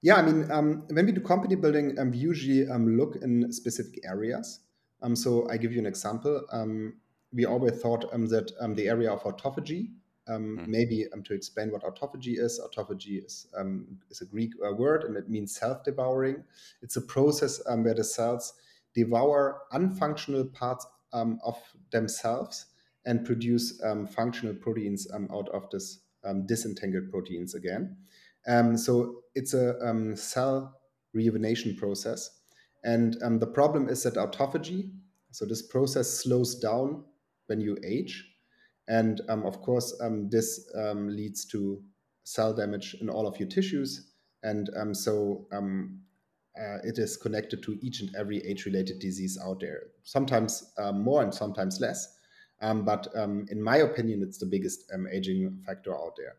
[0.00, 3.52] Yeah, I mean, um, when we do company building, um, we usually um, look in
[3.52, 4.60] specific areas.
[5.02, 6.44] Um, so I give you an example.
[6.52, 6.94] Um,
[7.32, 9.88] we always thought um, that the area of autophagy,
[10.30, 10.66] mm.
[10.68, 13.48] maybe to explain what autophagy is, autophagy is,
[14.10, 16.44] is a Greek uh, word and it means self-devouring.
[16.80, 18.54] It's a process where the cells
[18.94, 21.58] devour unfunctional parts of
[21.90, 22.66] themselves
[23.04, 23.80] and produce
[24.10, 26.00] functional proteins out of this
[26.46, 27.96] disentangled proteins again.
[28.46, 30.80] Um, so it's a um, cell
[31.12, 32.30] rejuvenation process.
[32.84, 34.90] And um, the problem is that autophagy,
[35.30, 37.04] so this process slows down
[37.46, 38.24] when you age.
[38.88, 41.82] And um, of course, um, this um, leads to
[42.24, 44.12] cell damage in all of your tissues.
[44.42, 45.46] And so
[46.58, 50.92] uh, it is connected to each and every age related disease out there, sometimes uh,
[50.92, 52.16] more and sometimes less.
[52.60, 56.36] Um, but um, in my opinion, it's the biggest um, aging factor out there.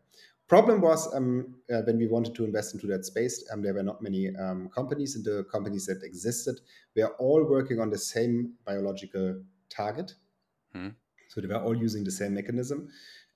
[0.50, 3.84] Problem was um, uh, when we wanted to invest into that space, um, there were
[3.84, 6.56] not many um, companies, and the companies that existed
[6.96, 10.12] were all working on the same biological target.
[10.74, 10.88] Hmm.
[11.28, 12.88] So they were all using the same mechanism.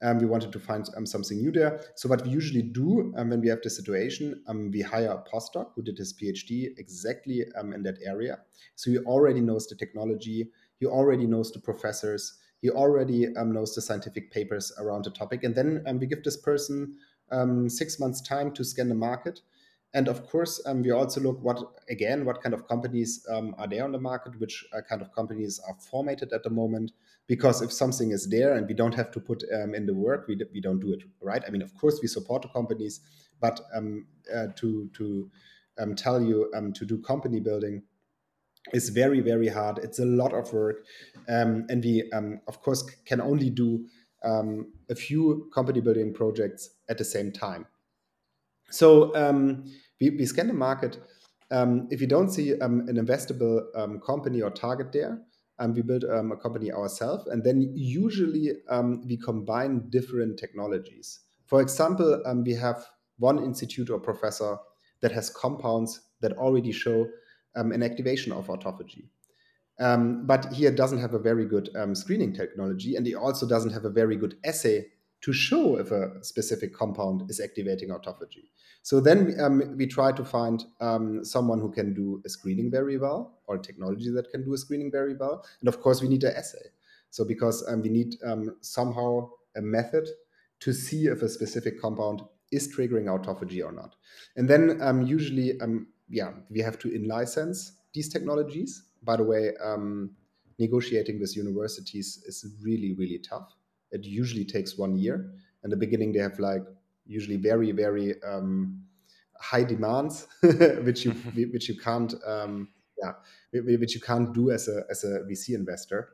[0.03, 1.83] Um, we wanted to find um, something new there.
[1.95, 5.69] So what we usually do um, when we have this situation, we hire a postdoc
[5.77, 8.41] who did his PhD exactly in that area.
[8.75, 10.51] So he already knows the technology,
[10.81, 15.45] he already knows the professors, he already um, knows the scientific papers around the topic.
[15.45, 16.97] And then um, we give this person
[17.31, 19.43] um, six months time to scan the market.
[19.93, 21.59] And of course, um, we also look what
[21.91, 25.13] again what kind of companies um, are there on the market, which uh, kind of
[25.13, 26.93] companies are formatted at the moment.
[27.27, 30.27] Because if something is there and we don't have to put um, in the work,
[30.27, 31.43] we, we don't do it right.
[31.47, 33.01] I mean, of course, we support the companies,
[33.43, 35.31] but uh, to to
[35.97, 37.83] tell you to do company building
[38.73, 39.79] is very very hard.
[39.79, 40.85] It's a lot of work.
[41.29, 43.87] Um, and we um, of course can only do
[44.25, 47.67] um, a few company building projects at the same time.
[48.71, 49.65] So um,
[50.01, 50.99] we, we scan the market.
[51.51, 53.61] Um, if you don't see um, an investable
[54.05, 55.21] company or target there
[55.69, 57.29] we build a company ourselves.
[57.29, 58.53] And then usually
[59.07, 61.21] we combine different technologies.
[61.47, 62.85] For example we have
[63.19, 64.57] one institute or professor
[65.01, 67.07] that has compounds that already show
[67.57, 69.09] um, an activation of autophagy.
[69.81, 73.73] Um, but here doesn't have a very good um, screening technology, and it also doesn't
[73.73, 74.87] have a very good assay
[75.23, 78.51] to show if a specific compound is activating autophagy.
[78.83, 82.99] So then um, we try to find um, someone who can do a screening very
[82.99, 86.23] well, or technology that can do a screening very well, and of course we need
[86.25, 86.67] an assay.
[87.11, 90.07] So because um, we need um, somehow a method
[90.61, 93.97] to see if a specific compound is triggering autophagy or not,
[94.37, 95.59] and then usually
[96.09, 98.85] yeah, we have to in-license these technologies.
[99.03, 100.11] By the way, um,
[100.59, 103.55] negotiating with universities is really, really tough.
[103.91, 105.31] It usually takes one year.
[105.63, 106.63] In the beginning, they have like
[107.07, 108.83] usually very, very um,
[109.41, 111.13] high demands, which you
[111.53, 112.69] which you can't um,
[113.03, 113.13] yeah
[113.53, 116.09] which you can't do as a as a VC investor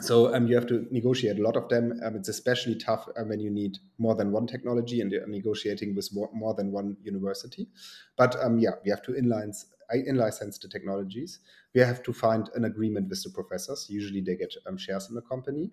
[0.00, 2.00] so um, you have to negotiate a lot of them.
[2.04, 5.94] Um, it's especially tough um, when you need more than one technology and you're negotiating
[5.94, 7.68] with more, more than one university.
[8.16, 11.40] But um, yeah, we have to inlines, in license the technologies.
[11.74, 13.86] We have to find an agreement with the professors.
[13.90, 15.70] Usually they get um, shares in the company.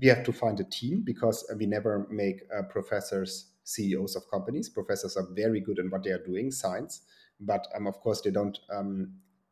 [0.00, 4.30] We have to find a team because uh, we never make uh, professors CEOs of
[4.30, 4.68] companies.
[4.68, 7.02] Professors are very good in what they are doing, science,
[7.40, 8.58] but um, of course they don't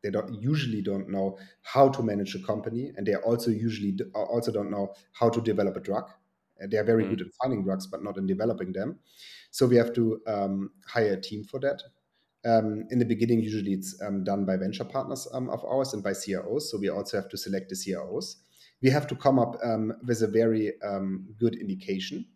[0.05, 4.51] they don't usually don't know how to manage a company, and they also usually also
[4.51, 6.07] don't know how to develop a drug.
[6.69, 7.09] They are very mm.
[7.09, 8.99] good at finding drugs, but not in developing them.
[9.49, 11.81] So we have to um, hire a team for that.
[12.45, 16.03] Um, in the beginning, usually it's um, done by venture partners um, of ours and
[16.03, 16.69] by CROs.
[16.69, 18.37] So we also have to select the CROs.
[18.83, 22.27] We have to come up um, with a very um, good indication.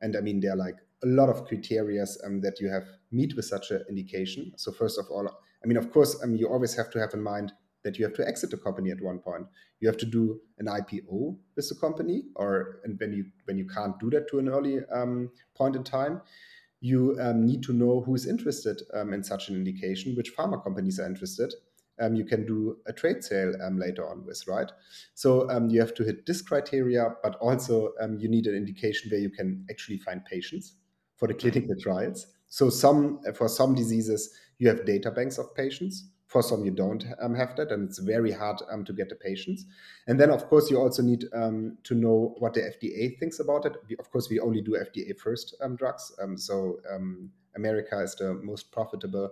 [0.00, 3.46] And I mean, there are like a lot of criterias that you have meet with
[3.46, 4.52] such an indication.
[4.56, 5.28] So first of all,
[5.62, 7.52] I mean, of course, I mean, you always have to have in mind
[7.84, 9.46] that you have to exit the company at one point.
[9.80, 13.66] You have to do an IPO with the company, or and when you when you
[13.66, 16.20] can't do that to an early um, point in time,
[16.80, 20.62] you um, need to know who is interested um, in such an indication, which pharma
[20.62, 21.54] companies are interested.
[22.00, 24.70] Um, you can do a trade sale um, later on with, right?
[25.14, 29.18] So um, you have to hit this criteria, but also you need an indication where
[29.18, 30.74] you can actually find patients
[31.16, 32.28] for the clinical trials.
[32.48, 36.08] So some for some diseases you have data banks of patients.
[36.26, 39.14] For some you don't um, have that, and it's very hard um, to get the
[39.14, 39.64] patients.
[40.06, 43.64] And then of course you also need um, to know what the FDA thinks about
[43.64, 43.76] it.
[43.88, 46.12] We, of course we only do FDA first um, drugs.
[46.20, 49.30] Um, so um, America is the most profitable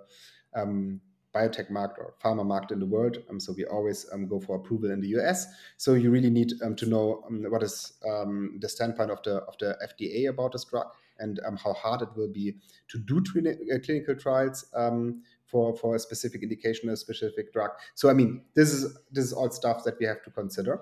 [0.57, 3.19] biotech market or pharma market in the world.
[3.29, 5.47] Um, so we always um, go for approval in the US.
[5.77, 9.77] So you really need um, to know what is the standpoint of the of the
[9.87, 10.87] FDA about this drug
[11.19, 12.55] and um, how hard it will be
[12.89, 17.71] to do uh, clinical trials um, for for a specific indication, a specific drug.
[17.95, 20.81] So I mean, this is this is all stuff that we have to consider.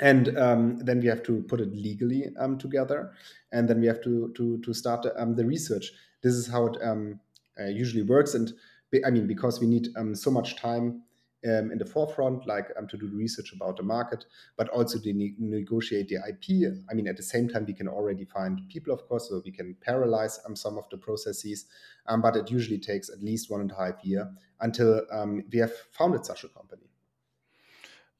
[0.00, 3.12] And um, then we have to put it legally um, together,
[3.52, 5.92] and then we have to to to start um, the research.
[6.22, 7.20] This is how it um,
[7.60, 8.52] uh, usually works, and
[9.06, 11.02] I mean because we need so much time
[11.44, 14.24] um, in the forefront, like um, to do research about the market,
[14.56, 16.72] but also to ne- negotiate the IP.
[16.90, 19.50] I mean, at the same time, we can already find people, of course, so we
[19.50, 21.66] can parallelize um, some of the processes,
[22.06, 25.58] um, but it usually takes at least one and a half year until um, we
[25.58, 26.91] have founded such a company.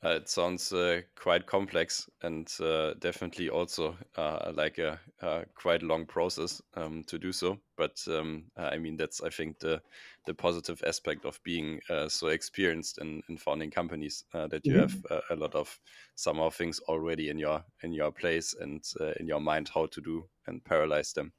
[0.05, 5.81] Uh, it sounds uh, quite complex and uh, definitely also uh, like a, a, quite
[5.81, 7.57] long process um, to do so.
[7.77, 9.81] But um, I mean, that's I think the
[10.27, 14.75] the positive aspect of being uh, so experienced in, in founding companies uh, that you
[14.75, 15.11] mm -hmm.
[15.11, 15.81] have a lot of
[16.15, 18.85] some of things already in your in your place and
[19.21, 21.33] in your mind how to do and paralyze them.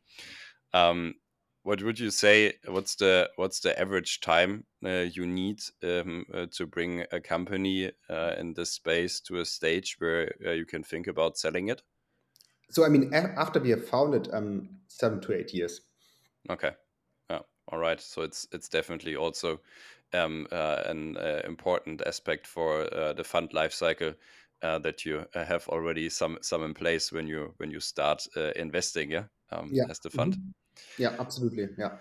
[0.73, 1.15] Um,
[1.63, 6.45] what would you say what's the what's the average time uh, you need um, uh,
[6.51, 10.83] to bring a company uh, in this space to a stage where uh, you can
[10.83, 11.81] think about selling it?
[12.69, 15.81] So i mean after we have founded um, seven to eight years.
[16.49, 16.71] Okay.
[17.29, 17.39] Yeah.
[17.71, 18.01] All right.
[18.01, 19.61] So it's it's definitely also
[20.13, 24.13] um, uh, an uh, important aspect for the fund life cycle
[24.61, 29.23] that you have already some some in place when you when you start investing yeah,
[29.51, 29.85] um, yeah.
[29.89, 30.35] as the fund.
[30.35, 30.62] Mm -hmm.
[30.97, 31.69] Yeah, absolutely.
[31.77, 31.97] Yeah.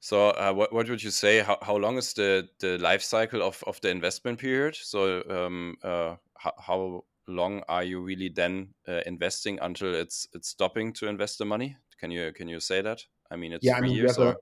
[0.00, 1.40] So, uh, what what would you say?
[1.40, 4.74] How how long is the the life cycle of of the investment period?
[4.74, 10.48] So, um, uh, how, how long are you really then uh, investing until it's it's
[10.48, 11.76] stopping to invest the money?
[11.98, 13.04] Can you can you say that?
[13.30, 14.18] I mean, it's yeah, three I mean, years.
[14.18, 14.30] Or...
[14.30, 14.36] A,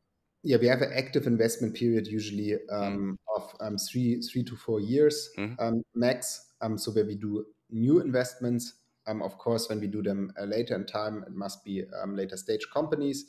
[0.44, 3.36] yeah, we have an active investment period usually um, mm.
[3.36, 6.46] of um, three three to four years mm max.
[6.60, 8.74] Um, so where we do new investments.
[9.06, 12.14] Um, of course, when we do them uh, later in time, it must be um,
[12.14, 13.26] later stage companies.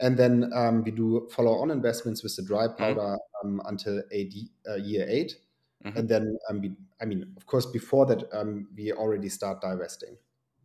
[0.00, 2.76] And then um, we do follow-on investments with the dry mm-hmm.
[2.76, 3.48] powder mm-hmm.
[3.48, 4.32] um, until AD,
[4.68, 5.34] uh, year 8
[5.84, 5.98] mm-hmm.
[5.98, 10.16] And then, um, we, I mean, of course, before that, um, we already start divesting.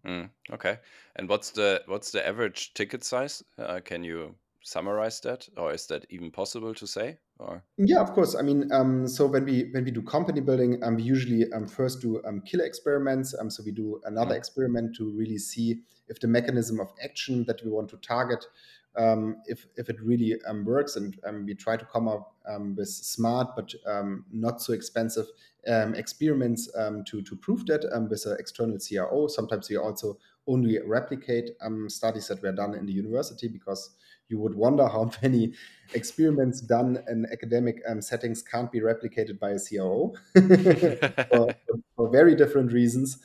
[0.05, 0.79] Mm, okay.
[1.15, 3.43] And what's the what's the average ticket size?
[3.57, 7.17] Uh, can you summarize that, or is that even possible to say?
[7.39, 8.35] Or yeah, of course.
[8.35, 11.67] I mean, um, so when we when we do company building, um, we usually um,
[11.67, 13.33] first do um, killer experiments.
[13.39, 14.37] Um, so we do another mm.
[14.37, 18.45] experiment to really see if the mechanism of action that we want to target
[18.95, 20.95] um, if, if it really um, works.
[20.95, 25.27] And um, we try to come up um, with smart but um, not so expensive
[25.67, 26.69] um, experiments
[27.05, 29.27] to, to prove that with an external CRO.
[29.27, 31.51] Sometimes we also only replicate
[31.87, 33.91] studies that were done in the university because
[34.27, 35.53] you would wonder how many
[35.93, 40.13] experiments done in academic settings can't be replicated by a CRO
[41.29, 41.55] for,
[41.95, 43.19] for, very different reasons.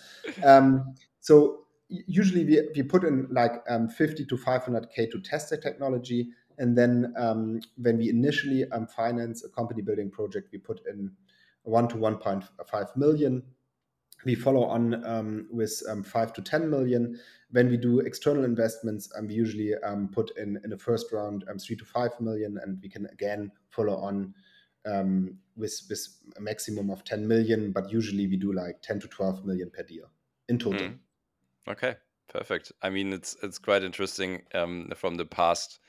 [1.21, 6.29] so usually we, we put in like um, 50 to 500k to test the technology.
[6.59, 11.11] And then um, when we initially um, finance a company building project we put in
[11.63, 13.43] 1 to 1.5 million.
[14.25, 17.19] We follow on um, with um, 5 to 10 million.
[17.51, 19.75] When we do external investments um, we usually
[20.13, 22.59] put in in the first round 3 to 5 million.
[22.63, 24.35] And we can again follow on
[25.57, 29.45] with with a maximum of 10 million, but usually we do like 10 to 12
[29.45, 30.11] million per deal
[30.49, 30.89] in total.
[30.89, 30.99] Mm.
[31.69, 31.97] Okay,
[32.29, 32.73] perfect.
[32.83, 35.81] I mean, it's it's quite interesting um, from the past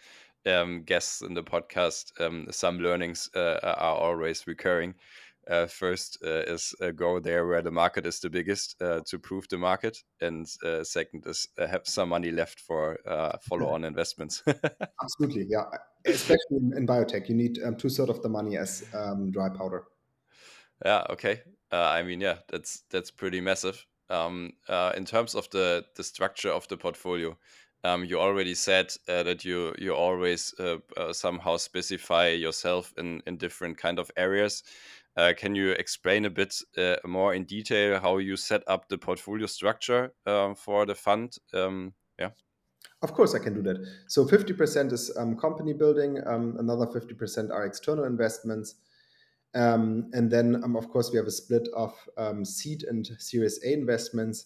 [0.45, 2.11] um, guests in the podcast.
[2.19, 4.95] Um, some learnings uh, are always recurring.
[5.49, 9.17] Uh, first uh, is uh, go there where the market is the biggest uh, to
[9.17, 12.97] prove the market, and uh, second is have some money left for
[13.41, 14.43] follow-on investments.
[15.01, 15.63] Absolutely, yeah.
[16.05, 19.49] Especially in, in biotech, you need um, two thirds of the money as um, dry
[19.49, 19.86] powder.
[20.86, 21.03] Yeah.
[21.09, 21.41] Okay.
[21.71, 23.86] I mean, yeah, that's that's pretty massive.
[24.10, 24.53] Um,
[24.95, 27.38] in terms of the the structure of the portfolio,
[27.84, 33.22] um, you already said uh, that you you always uh, uh, somehow specify yourself in
[33.26, 34.64] in different kind of areas.
[35.18, 38.97] Uh, can you explain a bit uh, more in detail how you set up the
[38.97, 41.38] portfolio structure um, for the fund?
[41.53, 42.30] Um, yeah.
[43.01, 43.86] Of course, I can do that.
[44.07, 48.76] So 50% is um, company building, um, another 50% are external investments.
[49.56, 51.93] Um, and then, um, of course, we have a split of
[52.43, 54.45] seed and Series A investments.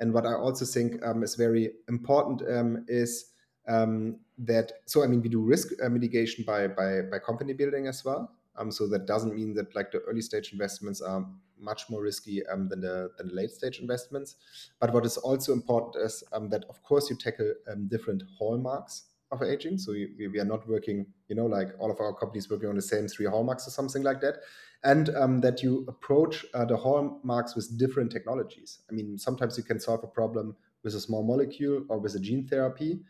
[0.00, 3.32] And what I also think um, is very important um, is
[3.68, 7.86] um, that so I mean we do risk uh, mitigation by by by company building
[7.86, 8.30] as well.
[8.56, 11.26] Um, so that doesn't mean that like the early stage investments are
[11.58, 14.36] much more risky um, than the than the late stage investments.
[14.80, 17.54] But what is also important is um, that of course you tackle
[17.88, 19.78] different hallmarks of aging.
[19.78, 22.76] So we, we are not working, you know, like all of our companies working on
[22.76, 24.36] the same three hallmarks or something like that.
[24.82, 28.80] And um, that you approach uh, the hallmarks with different technologies.
[28.90, 32.20] I mean, sometimes you can solve a problem with a small molecule or with a
[32.20, 33.00] gene therapy.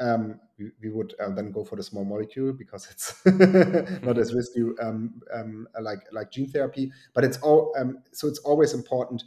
[0.00, 3.24] Um, we, we, would uh, then go for the small molecule because it's
[4.02, 6.90] not as risky um, um, like like gene therapy.
[7.14, 9.22] But it's all um, so it's always important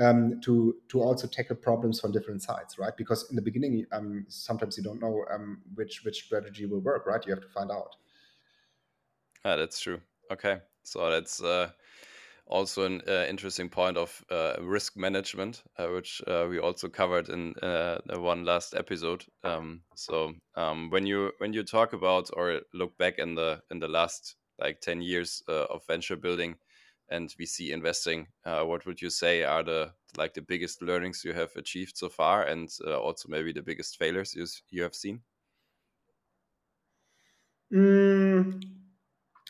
[0.00, 2.96] um, to to also tackle problems from different sides, right?
[2.96, 7.06] Because in the beginning, um, sometimes you don't know um, which which strategy will work,
[7.06, 7.24] right?
[7.26, 7.96] You have to find out.
[9.44, 10.00] Yeah, that's true.
[10.30, 11.70] Okay, so that's uh,
[12.46, 17.28] also an uh, interesting point of uh, risk management, uh, which uh, we also covered
[17.28, 19.24] in uh, one last episode.
[19.44, 23.78] Um, so um, when you when you talk about or look back in the in
[23.78, 26.56] the last like ten years of venture building
[27.08, 28.28] and VC investing.
[28.44, 32.08] Uh, what would you say are the like the biggest learnings you have achieved so
[32.08, 35.20] far, and uh, also maybe the biggest failures you you have seen?
[37.72, 38.62] Mm,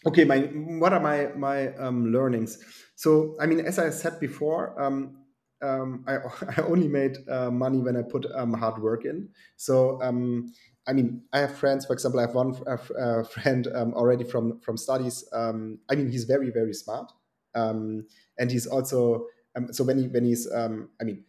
[0.07, 0.39] okay, my
[0.79, 2.59] what are my my um, learnings?
[2.95, 4.81] So I mean, as I said before.
[4.81, 5.19] Um,
[5.63, 6.17] um, I,
[6.59, 9.29] I, only made uh, money when I put um, hard work in.
[9.57, 10.53] So um,
[10.87, 11.87] I mean, I have friends.
[11.87, 15.25] For example, I have one uh, friend um, already from from studies.
[15.33, 17.13] Um, I mean, he's very very smart,
[17.55, 18.07] um,
[18.39, 19.27] and he's also
[19.57, 21.25] um, so when he when he's um, I mean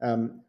[0.00, 0.42] um,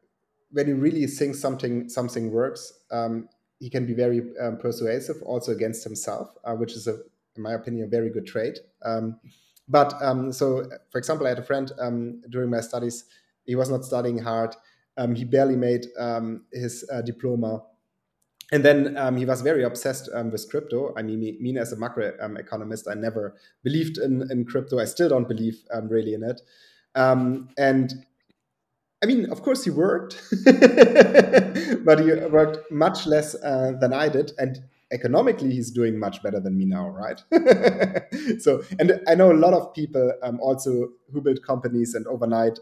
[0.52, 5.52] when he really thinks something something works, um, he can be very um, persuasive also
[5.52, 6.98] against himself, uh, which is a
[7.36, 8.60] in my opinion a very good trait.
[9.68, 11.72] but so for example, I had a friend
[12.30, 13.06] during my studies.
[13.46, 14.56] He was not studying hard.
[15.16, 15.88] he barely made
[16.52, 17.64] his uh, diploma
[18.54, 20.93] and then um, he was very obsessed um, with crypto.
[20.95, 24.80] I mean, me, as a macro um, economist, I never believed in, in crypto.
[24.80, 26.39] I still don't believe um, really in it.
[26.93, 28.06] Um, and
[29.01, 34.34] I mean, of course, he worked, but he worked much less uh, than I did.
[34.38, 34.60] And
[34.91, 37.24] economically, he's doing much better than me now, right?
[38.39, 42.60] so, and I know a lot of people um, also who build companies and overnight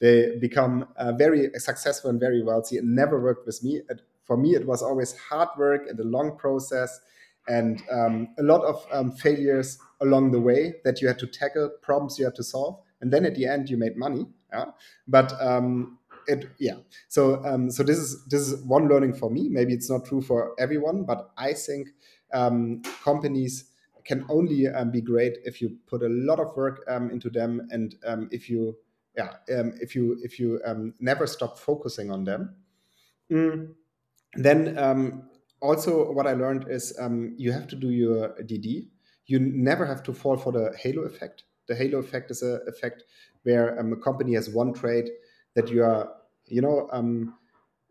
[0.00, 3.80] they become uh, very successful and very wealthy and never worked with me.
[4.24, 7.00] For me, it was always hard work and a long process
[7.46, 11.70] and um, a lot of um, failures along the way that you had to tackle,
[11.82, 12.80] problems you had to solve.
[13.00, 14.26] And then at the end, you made money.
[14.52, 14.66] Yeah?
[15.06, 16.76] But um, it, yeah.
[17.08, 19.48] So, um, so this is this is one learning for me.
[19.50, 21.88] Maybe it's not true for everyone, but I think
[22.32, 23.70] um, companies
[24.04, 27.94] can only um, be great if you put a lot of work into them and
[28.30, 28.76] if you
[29.16, 30.60] yeah if you if you
[31.00, 32.54] never stop focusing on them.
[33.30, 33.74] Mm
[34.36, 35.28] then um,
[35.60, 38.88] also what I learned is um, you have to do your DD.
[39.26, 41.44] You never have to fall for the halo effect.
[41.66, 43.04] The halo effect is a effect
[43.44, 45.08] where um, a company has one trade
[45.54, 46.12] that you are,
[46.46, 47.38] you know, um,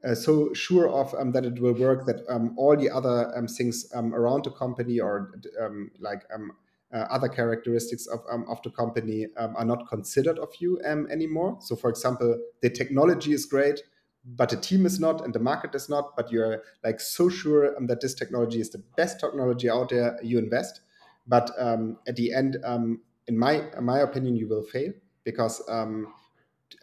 [0.04, 3.48] uh, so sure of um, that it will work that um, all the other um,
[3.48, 9.28] things um, around the company or um, like uh, other characteristics of, of the company
[9.38, 11.58] are not considered of you anymore.
[11.62, 13.82] So, for example, the technology is great,
[14.26, 17.76] but the team is not and the market is not but you're like so sure
[17.78, 20.82] um, that this technology is the best technology out there you invest
[21.28, 24.92] but um, at the end um, in my in my opinion you will fail
[25.24, 26.14] because um,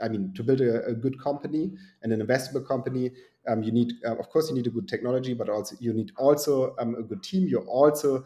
[0.03, 1.73] I mean, to build a, a good company
[2.03, 3.13] and an investable company,
[3.49, 6.13] um, you need, uh, of course, you need a good technology, but also you need
[6.17, 7.49] also um, a good team.
[7.49, 8.25] You also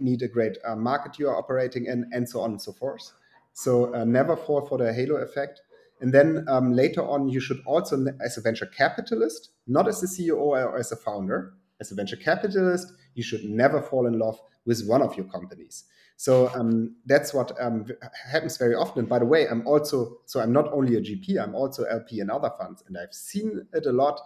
[0.00, 3.12] need a great uh, market you are operating in, and so on and so forth.
[3.52, 5.62] So uh, never fall for the halo effect.
[6.02, 10.06] And then um, later on, you should also, as a venture capitalist, not as a
[10.06, 14.38] CEO or as a founder, as a venture capitalist, you should never fall in love
[14.66, 15.84] with one of your companies.
[16.16, 17.86] So um, that's what um,
[18.30, 19.00] happens very often.
[19.00, 22.20] And by the way, I'm also so I'm not only a GP, I'm also LP
[22.20, 24.20] in other funds, and I've seen it a lot.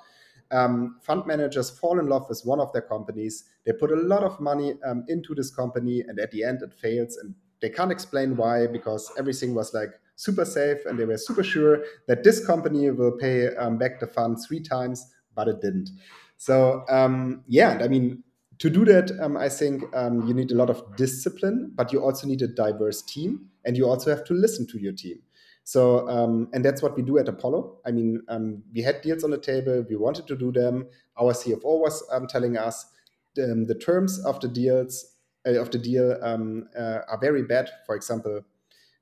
[0.50, 3.44] Um, fund managers fall in love with one of their companies.
[3.64, 6.72] They put a lot of money um, into this company, and at the end, it
[6.72, 11.18] fails, and they can't explain why because everything was like super safe, and they were
[11.18, 15.60] super sure that this company will pay um, back the fund three times, but it
[15.60, 15.90] didn't.
[16.36, 18.22] So um, yeah, I mean,
[18.58, 22.02] to do that, um, I think um, you need a lot of discipline, but you
[22.02, 25.20] also need a diverse team, and you also have to listen to your team.
[25.64, 27.80] So, um, and that's what we do at Apollo.
[27.84, 30.86] I mean, um, we had deals on the table, we wanted to do them.
[31.20, 32.86] Our CFO was telling us
[33.34, 37.68] the, terms of the deals uh, of the deal uh, are very bad.
[37.84, 38.42] For example,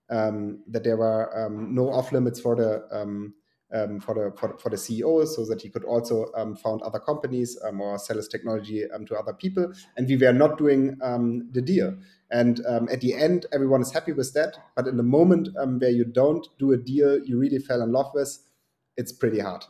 [0.09, 2.87] that there were no off limits for the
[3.73, 7.01] um, for the for, for, the CEO, so that he could also um, found other
[7.01, 9.73] companies um, or sell his technology um, to other people.
[9.97, 11.97] And we were not doing um, the deal.
[12.31, 14.57] And um, at the end, everyone is happy with that.
[14.77, 18.11] But in the moment where you don't do a deal you really fell in love
[18.15, 18.39] with,
[18.97, 19.65] it's pretty hard.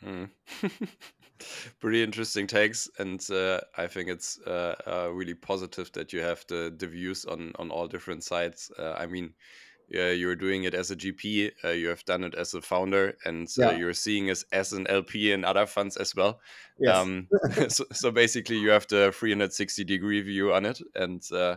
[0.00, 0.24] Hmm.
[1.80, 6.44] pretty interesting takes, and uh, I think it's uh, uh, really positive that you have
[6.48, 8.70] the, the views on on all different sides.
[8.78, 9.34] Uh, I mean
[9.88, 13.48] you're doing it as a GP, uh, you have done it as a founder, and
[13.58, 13.76] uh, yeah.
[13.76, 16.40] you're seeing it as an LP in other funds as well.
[16.78, 16.96] Yes.
[16.96, 17.28] Um,
[17.68, 21.56] so, so, basically, you have the 360 degree view on it, and uh,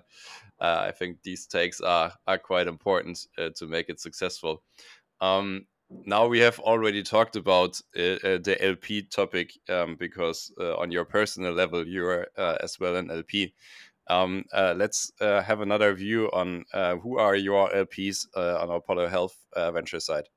[0.59, 4.63] uh, I think these takes are are quite important uh, to make it successful.
[5.21, 11.53] Um, now we have already talked about the LP topic um, because on your personal
[11.53, 13.53] level, you are as well an LP.
[14.09, 18.69] Um, uh, let's uh, have another view on uh, who are your LPs uh, on
[18.69, 20.29] Apollo Health uh, venture side.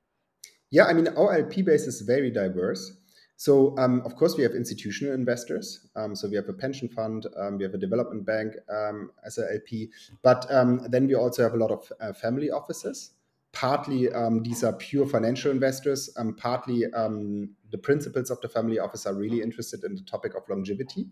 [0.71, 2.97] Yeah, I mean, our LP base is very diverse.
[3.37, 5.87] So, um, of course, we have institutional investors.
[5.95, 9.37] Um, so, we have a pension fund, um, we have a development bank um, as
[9.37, 9.89] a LP,
[10.21, 10.47] but
[10.89, 13.11] then we also have a lot of uh, family offices
[13.53, 18.79] partly um, these are pure financial investors, um, partly um, the principals of the family
[18.79, 21.07] office are really interested in the topic of longevity.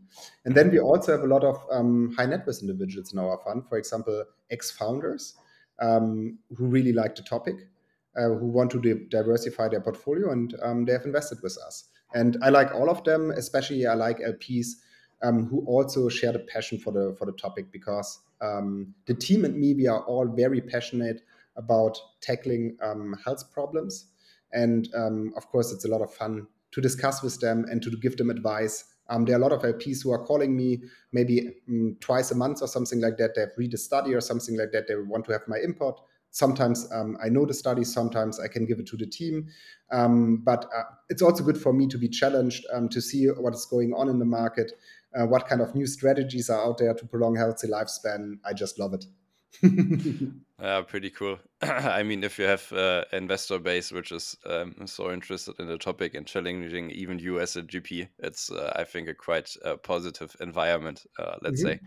[0.46, 3.40] And then we also have a lot of um, high net worth individuals in our
[3.44, 5.36] fund, for example, ex founders
[5.82, 7.56] um, who really like the topic,
[8.18, 11.90] uh, who want to di- diversify their portfolio, and um, they have invested with us.
[12.14, 14.68] And I like all of them, especially I like LPs.
[15.22, 19.74] who also share the passion for the for the topic because the team and me
[19.74, 21.22] we are all very passionate
[21.60, 24.08] about tackling um, health problems.
[24.52, 27.92] And um, of course, it's a lot of fun to discuss with them and to
[28.02, 28.86] give them advice.
[29.10, 30.82] Um, there are a lot of LPs who are calling me
[31.12, 33.36] maybe um, twice a month or something like that.
[33.36, 34.88] They've read a study or something like that.
[34.88, 36.00] They want to have my input.
[36.32, 39.48] Sometimes um, I know the study, sometimes I can give it to the team.
[39.92, 43.66] Um, but uh, it's also good for me to be challenged to see what is
[43.66, 44.74] going on in the market,
[45.20, 48.36] uh, what kind of new strategies are out there to prolong healthy lifespan.
[48.46, 49.06] I just love it.
[50.62, 51.40] Yeah, pretty cool.
[51.62, 55.78] I mean, if you have uh, investor base which is um, so interested in the
[55.78, 59.78] topic and challenging even you as a GP, it's uh, I think a quite uh,
[59.78, 61.06] positive environment.
[61.18, 61.86] Uh, let's mm-hmm.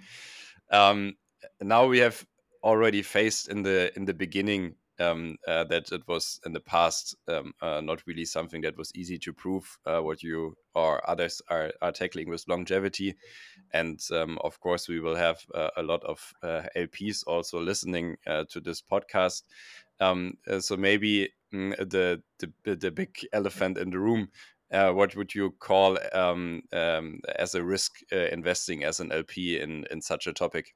[0.71, 0.77] say.
[0.77, 1.17] Um,
[1.61, 2.25] now we have
[2.63, 7.17] already faced in the in the beginning um, uh, that it was in the past
[7.29, 11.43] um, uh, not really something that was easy to prove uh, what you or others
[11.49, 13.15] are, are tackling with longevity.
[13.73, 18.17] And um, of course, we will have uh, a lot of uh, LPs also listening
[18.27, 19.43] uh, to this podcast.
[20.01, 24.29] Um, so maybe mm, the, the, the big elephant in the room.
[24.71, 30.01] what would you call um, um, as a risk investing as an LP in, in
[30.01, 30.75] such a topic?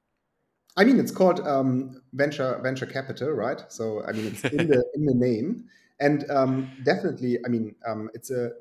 [0.77, 3.61] I mean, it's called um, venture venture capital, right?
[3.69, 5.65] So I mean, it's in the in the name,
[5.99, 8.51] and um, definitely, I mean, um, it's a.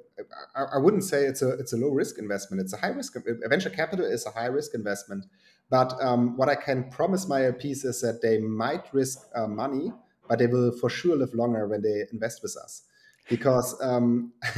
[0.57, 2.63] I, I wouldn't say it's a it's a low risk investment.
[2.63, 3.17] It's a high risk.
[3.49, 5.27] Venture capital is a high risk investment,
[5.69, 9.93] but um, what I can promise my LPs is that they might risk uh, money,
[10.27, 12.83] but they will for sure live longer when they invest with us
[13.29, 14.33] because um,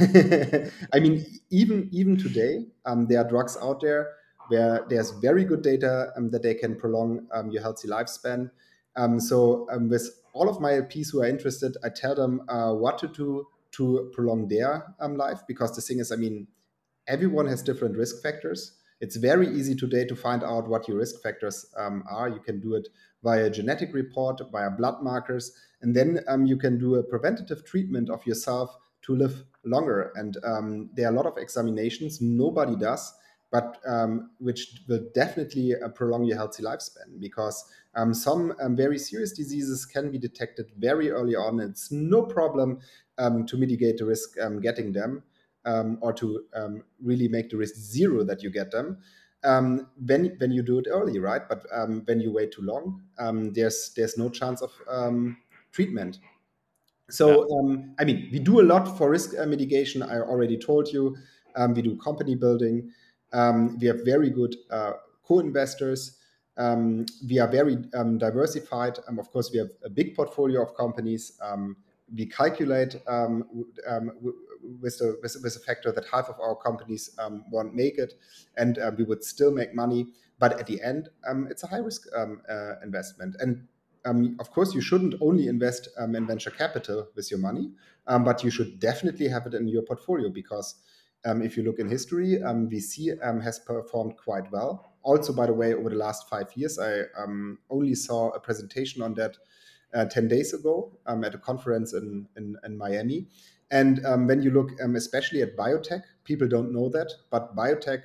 [0.93, 4.11] I mean, even even today, um, there are drugs out there
[4.49, 8.51] where there's very good data um, that they can prolong um, your healthy lifespan.
[8.95, 12.73] Um, so um, with all of my LPs who are interested, I tell them uh,
[12.73, 16.47] what to do to prolong their um, life because the thing is, I mean,
[17.07, 18.77] everyone has different risk factors.
[18.99, 22.27] It's very easy today to find out what your risk factors are.
[22.27, 22.89] You can do it
[23.23, 28.25] via genetic report, via blood markers, and then you can do a preventative treatment of
[28.25, 30.11] yourself to live longer.
[30.15, 33.13] And um, there are a lot of examinations nobody does,
[33.51, 38.99] but um, which will definitely uh, prolong your healthy lifespan because um, some um, very
[38.99, 41.59] serious diseases can be detected very early on.
[41.59, 42.79] It's no problem
[43.17, 45.23] um, to mitigate the risk um, getting them
[45.65, 48.99] um, or to um, really make the risk zero that you get them.
[49.43, 51.41] when when you do it early, right?
[51.49, 51.65] But
[52.05, 53.01] when you wait too long,
[53.53, 54.71] there's there's no chance of
[55.71, 56.19] treatment.
[57.09, 57.57] So, yeah.
[57.57, 60.03] um, I mean, we do a lot for risk uh, mitigation.
[60.03, 61.17] I already told you.
[61.55, 62.91] Um, we do company building.
[63.33, 64.93] Um, we have very good uh,
[65.27, 66.17] co investors.
[66.57, 68.99] Um, we are very um, diversified.
[69.07, 71.39] Um, of course, we have a big portfolio of companies.
[72.13, 72.95] we calculate
[74.81, 77.15] with, the, with, with the factor that half of our companies
[77.49, 78.13] won't make it,
[78.57, 80.07] and uh, we would still make money.
[80.39, 81.09] But at the end,
[81.49, 82.25] it's a high risk uh,
[82.83, 83.35] investment.
[83.39, 83.67] And
[84.05, 87.71] um, of course, you shouldn't only invest um, in venture capital with your money,
[88.07, 90.79] um, but you should definitely have it in your portfolio because um,
[91.25, 94.93] if you look in history, um, VC um, has performed quite well.
[95.03, 97.03] Also, by the way, over the last five years, I
[97.69, 99.37] only saw a presentation on that
[99.93, 103.27] uh, 10 days ago at a conference in, in, in Miami.
[103.71, 108.03] And when you look especially at biotech, people don't know that, but biotech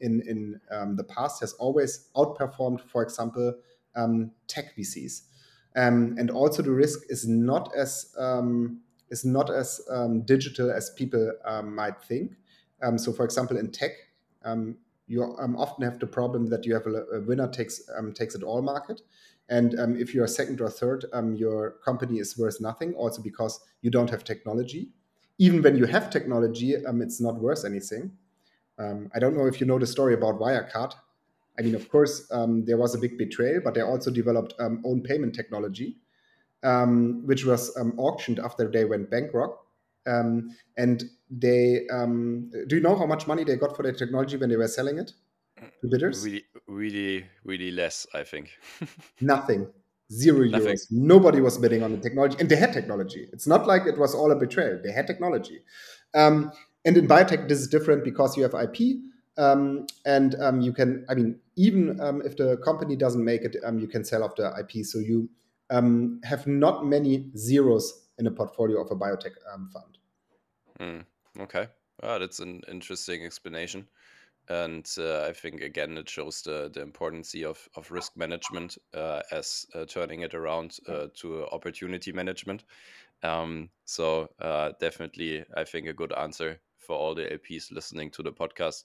[0.00, 0.60] in, in
[0.96, 3.54] the past has always outperformed, for example,
[3.96, 5.22] um, tech VCs.
[5.74, 8.80] Um, and also the risk is not as um,
[9.10, 12.32] is not as um, digital as people um, might think.
[12.82, 13.92] Um, so, for example, in tech,
[15.08, 17.80] you often have the problem that you have a, a winner takes
[18.14, 19.00] takes it all market,
[19.48, 21.04] and if you are second or third,
[21.34, 22.94] your company is worth nothing.
[22.94, 24.88] Also because you don't have technology.
[25.38, 28.12] Even when you have technology, it's not worth anything.
[28.78, 30.94] I don't know if you know the story about Wirecard.
[31.58, 34.82] I mean, of course, um, there was a big betrayal, but they also developed um,
[34.84, 35.96] own payment technology,
[36.62, 39.58] um, which was um, auctioned after they went bankrupt.
[40.06, 44.36] Um, and they, um, do you know how much money they got for their technology
[44.36, 45.12] when they were selling it
[45.80, 46.24] to bidders?
[46.24, 48.50] Really, really, really less, I think.
[49.20, 49.68] Nothing.
[50.12, 50.68] Zero Nothing.
[50.68, 50.86] euros.
[50.92, 53.28] Nobody was bidding on the technology, and they had technology.
[53.32, 54.80] It's not like it was all a betrayal.
[54.82, 55.62] They had technology.
[56.14, 56.52] and
[56.84, 59.00] in biotech, this is different because you have IP
[59.38, 63.56] um, and um, you can, I mean, even um, if the company doesn't make it,
[63.64, 64.84] um, you can sell off the IP.
[64.84, 65.28] So you
[65.70, 69.98] um, have not many zeros in a portfolio of a biotech um, fund.
[70.80, 71.04] Mm,
[71.42, 71.68] okay.
[72.02, 73.88] Ah, that's an interesting explanation.
[74.48, 79.22] And uh, I think, again, it shows the, the importance of, of risk management uh,
[79.32, 82.64] as uh, turning it around uh, to opportunity management.
[83.84, 88.32] so, uh, definitely, I think a good answer for all the LPs listening to the
[88.32, 88.84] podcast.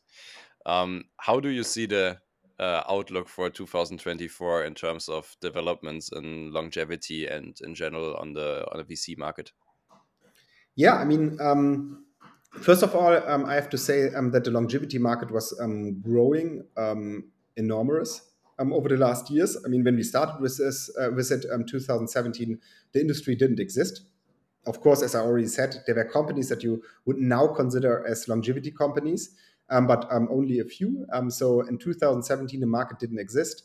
[0.65, 2.17] Um, how do you see the
[2.61, 8.65] uh, outlook for 2024 in terms of developments and longevity and in general on the
[8.71, 9.51] on the VC market?
[10.75, 12.05] Yeah, I mean, um,
[12.61, 15.99] first of all, um, I have to say um, that the longevity market was um,
[16.01, 19.57] growing um, enormous over the last years.
[19.65, 22.59] I mean, when we started with this, uh, with it, 2017,
[22.93, 24.03] the industry didn't exist
[24.67, 28.27] of course, as I already said, there were companies that you would now consider as
[28.27, 29.35] longevity companies,
[29.71, 31.07] um, but um, only a few.
[31.11, 33.63] Um, so in 2017, the market didn't exist.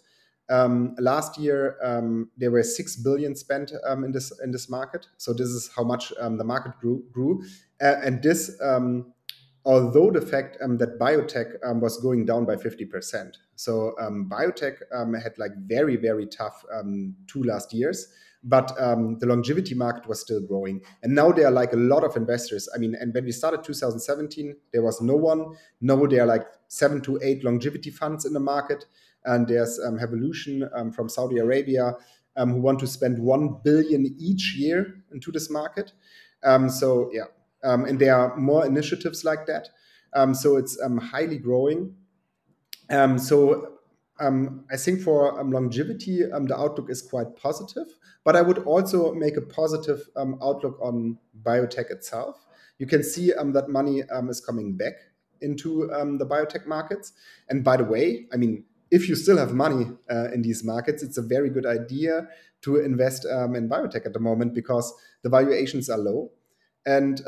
[0.48, 5.06] Um, last year, um, there were six billion spent um, in this in this market.
[5.18, 7.02] So this is how much the market grew.
[7.12, 7.42] grew.
[7.82, 8.56] Uh, and this,
[9.64, 13.32] although the fact that biotech was going down by 50%.
[13.56, 14.76] So biotech
[15.20, 16.64] had like very very tough
[17.26, 18.06] two last years
[18.46, 20.80] but um, the longevity market was still growing.
[21.02, 22.68] And now there are like a lot of investors.
[22.72, 25.56] I mean, and when we started 2017, there was no one.
[25.80, 28.84] Now there are like seven to eight longevity funds in the market.
[29.24, 31.94] And there's um, Hevolution um, from Saudi Arabia
[32.36, 35.92] um, who want to spend 1 billion each year into this market.
[36.44, 37.24] Um, so, yeah.
[37.64, 39.70] Um, and there are more initiatives like that.
[40.36, 41.96] so it's highly growing.
[42.88, 43.75] so
[44.18, 47.86] I think for um, longevity, um, the outlook is quite positive,
[48.24, 52.46] but I would also make a positive um, outlook on biotech itself.
[52.78, 54.94] You can see um, that money um, is coming back
[55.42, 55.86] into
[56.18, 57.12] the biotech markets.
[57.50, 61.02] And by the way, I mean, if you still have money uh, in these markets,
[61.02, 62.26] it's a very good idea
[62.62, 66.32] to invest in biotech at the moment because the valuations are low.
[66.86, 67.20] And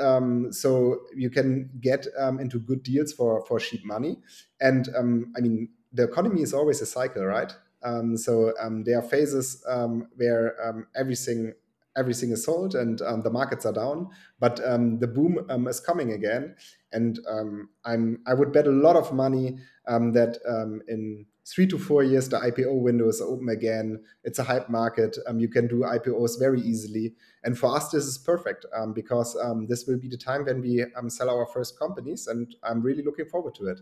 [0.55, 2.07] so you can get
[2.41, 4.17] into good deals for, for cheap money.
[4.59, 7.53] And I mean, the economy is always a cycle, right?
[7.83, 11.53] Um, so um, there are phases um, where um, everything
[11.97, 14.09] everything is sold and um, the markets are down,
[14.39, 16.55] but um, the boom um, is coming again.
[16.93, 19.59] And um, I'm I would bet a lot of money
[19.89, 24.03] um, that um, in three to four years the IPO window is open again.
[24.23, 25.17] It's a hype market.
[25.37, 28.65] you can do IPOs very easily, and for us this is perfect
[28.95, 29.37] because
[29.69, 33.27] this will be the time when we sell our first companies, and I'm really looking
[33.27, 33.81] forward to it.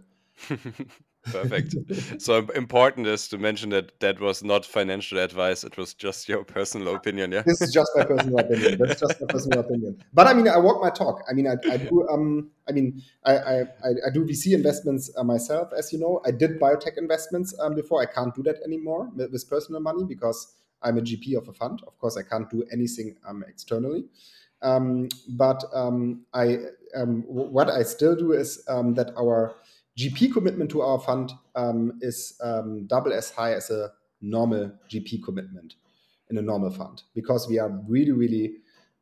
[1.27, 1.75] Perfect.
[2.23, 5.65] so important is to mention that that was not financial advice.
[5.65, 7.33] It was just your personal opinion.
[7.33, 7.43] Yeah.
[7.43, 8.79] This is just my personal opinion.
[8.79, 10.03] That's just my personal opinion.
[10.15, 11.23] But I mean, I walk my talk.
[11.29, 12.09] I mean, I, I do.
[12.09, 13.61] Um, I mean, I, I,
[14.07, 16.21] I do VC investments uh, myself, as you know.
[16.25, 18.01] I did biotech investments um, before.
[18.03, 21.83] I can't do that anymore with, personal money because I'm a GP of a fund.
[21.87, 24.05] Of course, I can't do anything um, externally.
[24.63, 26.59] Um, but um, I,
[26.95, 29.57] um, what I still do is um, that our
[29.97, 33.91] GP commitment to our fund um, is um, double as high as a
[34.21, 35.75] normal GP commitment
[36.31, 38.57] in a normal fund because we are really, really,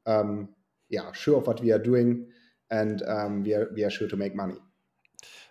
[0.07, 0.49] um,
[0.89, 2.27] yeah, sure of what we are doing,
[2.71, 4.57] and um, we are we are sure to make money.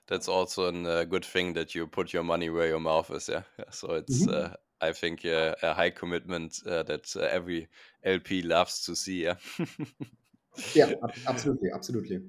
[0.08, 3.30] That's also a uh, good thing that you put your money where your mouth is.
[3.30, 3.72] Yeah, yeah.
[3.72, 4.26] so it's.
[4.26, 4.54] Mm-hmm.
[4.54, 7.70] Uh, I think uh, a high commitment uh, that uh, every
[8.04, 9.24] LP loves to see.
[9.24, 9.36] Yeah,
[10.76, 10.92] yeah,
[11.26, 12.20] absolutely, absolutely.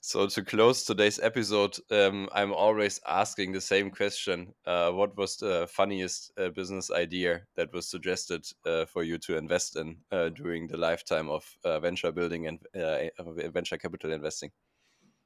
[0.00, 5.36] So to close today's episode, um, I'm always asking the same question: uh, What was
[5.36, 10.30] the funniest uh, business idea that was suggested uh, for you to invest in uh,
[10.30, 14.50] during the lifetime of uh, venture building and uh, venture capital investing?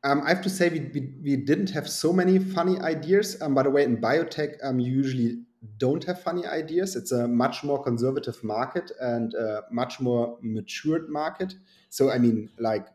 [0.03, 3.41] Um, I have to say we, we, we, didn't have so many funny ideas.
[3.43, 5.43] Um, by the way, in biotech, um, you usually
[5.77, 6.97] don't have funny ideas.
[6.97, 11.55] It's a much more conservative market and a much more matured market.
[11.91, 12.87] So I mean, like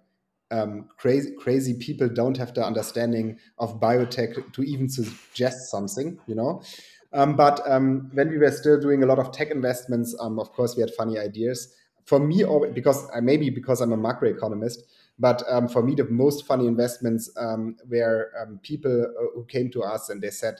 [0.52, 6.36] um, crazy crazy people don't have the understanding of biotech to even suggest something, you
[6.36, 6.62] know.
[7.14, 10.52] Um, but um, when we were still doing a lot of tech investments, um, of
[10.52, 11.74] course, we had funny ideas.
[12.06, 14.78] For me, or because uh, maybe because I'm a macroeconomist,
[15.18, 18.32] but um, for me, the most funny investments um, were
[18.62, 20.60] people uh, who came to us and they said,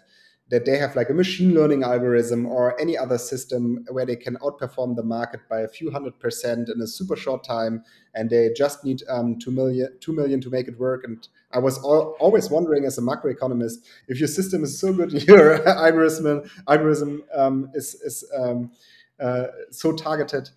[0.50, 4.36] that they have like a machine learning algorithm or any other system where they can
[4.38, 7.84] outperform the market by a few hundred percent in a super short time
[8.14, 11.04] and they just need um, 2 million 2 million to make it work.
[11.04, 13.78] And i was al- always wondering as a macroeconomist
[14.08, 18.72] if your system is so good your algorithm algorithm um, is, is um,
[19.20, 20.50] uh, so targeted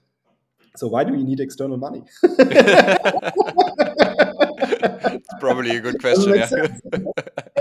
[0.78, 2.04] so why do you need external money?
[5.10, 6.48] It's probably a good question yeah.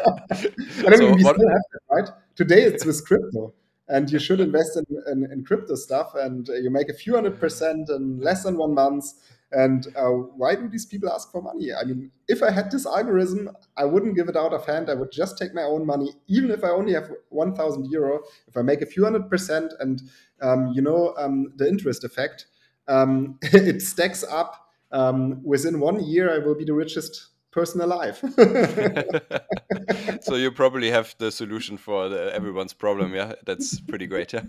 [0.05, 2.09] I mean, so we what, still have that, right?
[2.35, 3.53] Today it's with crypto,
[3.87, 7.39] and you should invest in, in, in, crypto stuff, and you make a few hundred
[7.39, 9.05] percent in less than one month.
[9.51, 11.69] And uh, why do these people ask for money?
[11.73, 14.89] I mean, if I had this algorithm, I wouldn't give it out of hand.
[14.89, 18.19] I would just take my own money, even if I only have 1,000 euro.
[18.47, 20.01] If I make a few hundred percent, and
[20.41, 22.47] um, you know um, the interest effect,
[22.87, 24.63] um, it stacks up.
[24.91, 27.27] Um, within one year, I will be the richest
[27.57, 28.19] person alive.
[30.21, 33.15] so you probably have the solution for the, everyone's problem.
[33.15, 34.31] Yeah, that's pretty great.
[34.31, 34.43] Yeah.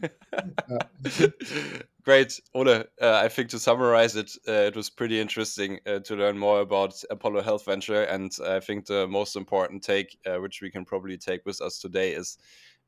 [2.04, 2.68] great, Ole.
[2.68, 6.60] Uh, I think to summarize it, uh, it was pretty interesting uh, to learn more
[6.60, 10.84] about Apollo Health Venture, and I think the most important take, uh, which we can
[10.84, 12.36] probably take with us today, is.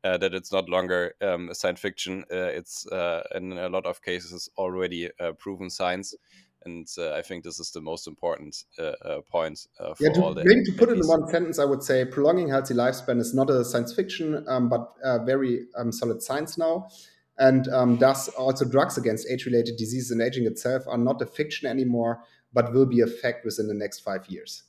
[0.02, 2.24] Uh, that it's not longer um, science fiction.
[2.32, 2.86] Uh, it's
[3.34, 6.14] in a lot of cases already proven science
[6.64, 10.12] and uh, I think this is the most important uh, uh, point uh, for yeah,
[10.12, 13.18] to, all maybe to put it in one sentence, I would say prolonging healthy lifespan
[13.18, 14.92] is not a science fiction, um, but
[15.24, 16.88] very um, solid science now.
[17.38, 21.66] And um, thus, also drugs against age-related disease and aging itself are not a fiction
[21.68, 24.64] anymore, but will be a fact within the next five years.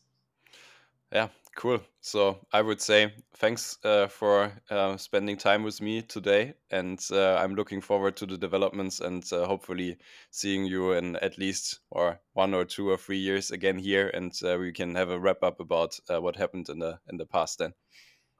[1.11, 1.81] Yeah, Cool.
[1.99, 7.35] So I would say thanks uh, for uh, spending time with me today, and uh,
[7.35, 9.97] I'm looking forward to the developments and uh, hopefully
[10.29, 14.33] seeing you in at least or one or two or three years again here, and
[14.43, 17.25] uh, we can have a wrap up about uh, what happened in the in the
[17.25, 17.59] past.
[17.59, 17.73] Then.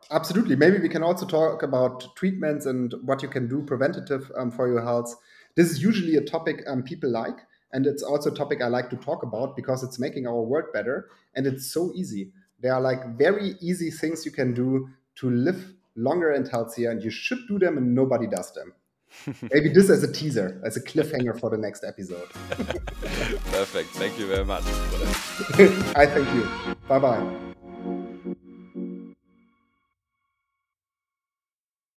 [0.09, 0.55] Absolutely.
[0.55, 4.67] Maybe we can also talk about treatments and what you can do preventative um, for
[4.67, 5.13] your health.
[5.55, 7.37] This is usually a topic um, people like,
[7.73, 10.67] and it's also a topic I like to talk about because it's making our world
[10.73, 12.31] better, and it's so easy
[12.61, 17.03] there are like very easy things you can do to live longer and healthier, and
[17.03, 18.73] you should do them, and nobody does them.
[19.53, 22.29] Maybe this as a teaser, as a cliffhanger for the next episode.
[23.51, 23.89] Perfect.
[23.89, 24.63] Thank you very much.
[25.95, 26.75] I thank you.
[26.87, 27.50] Bye bye.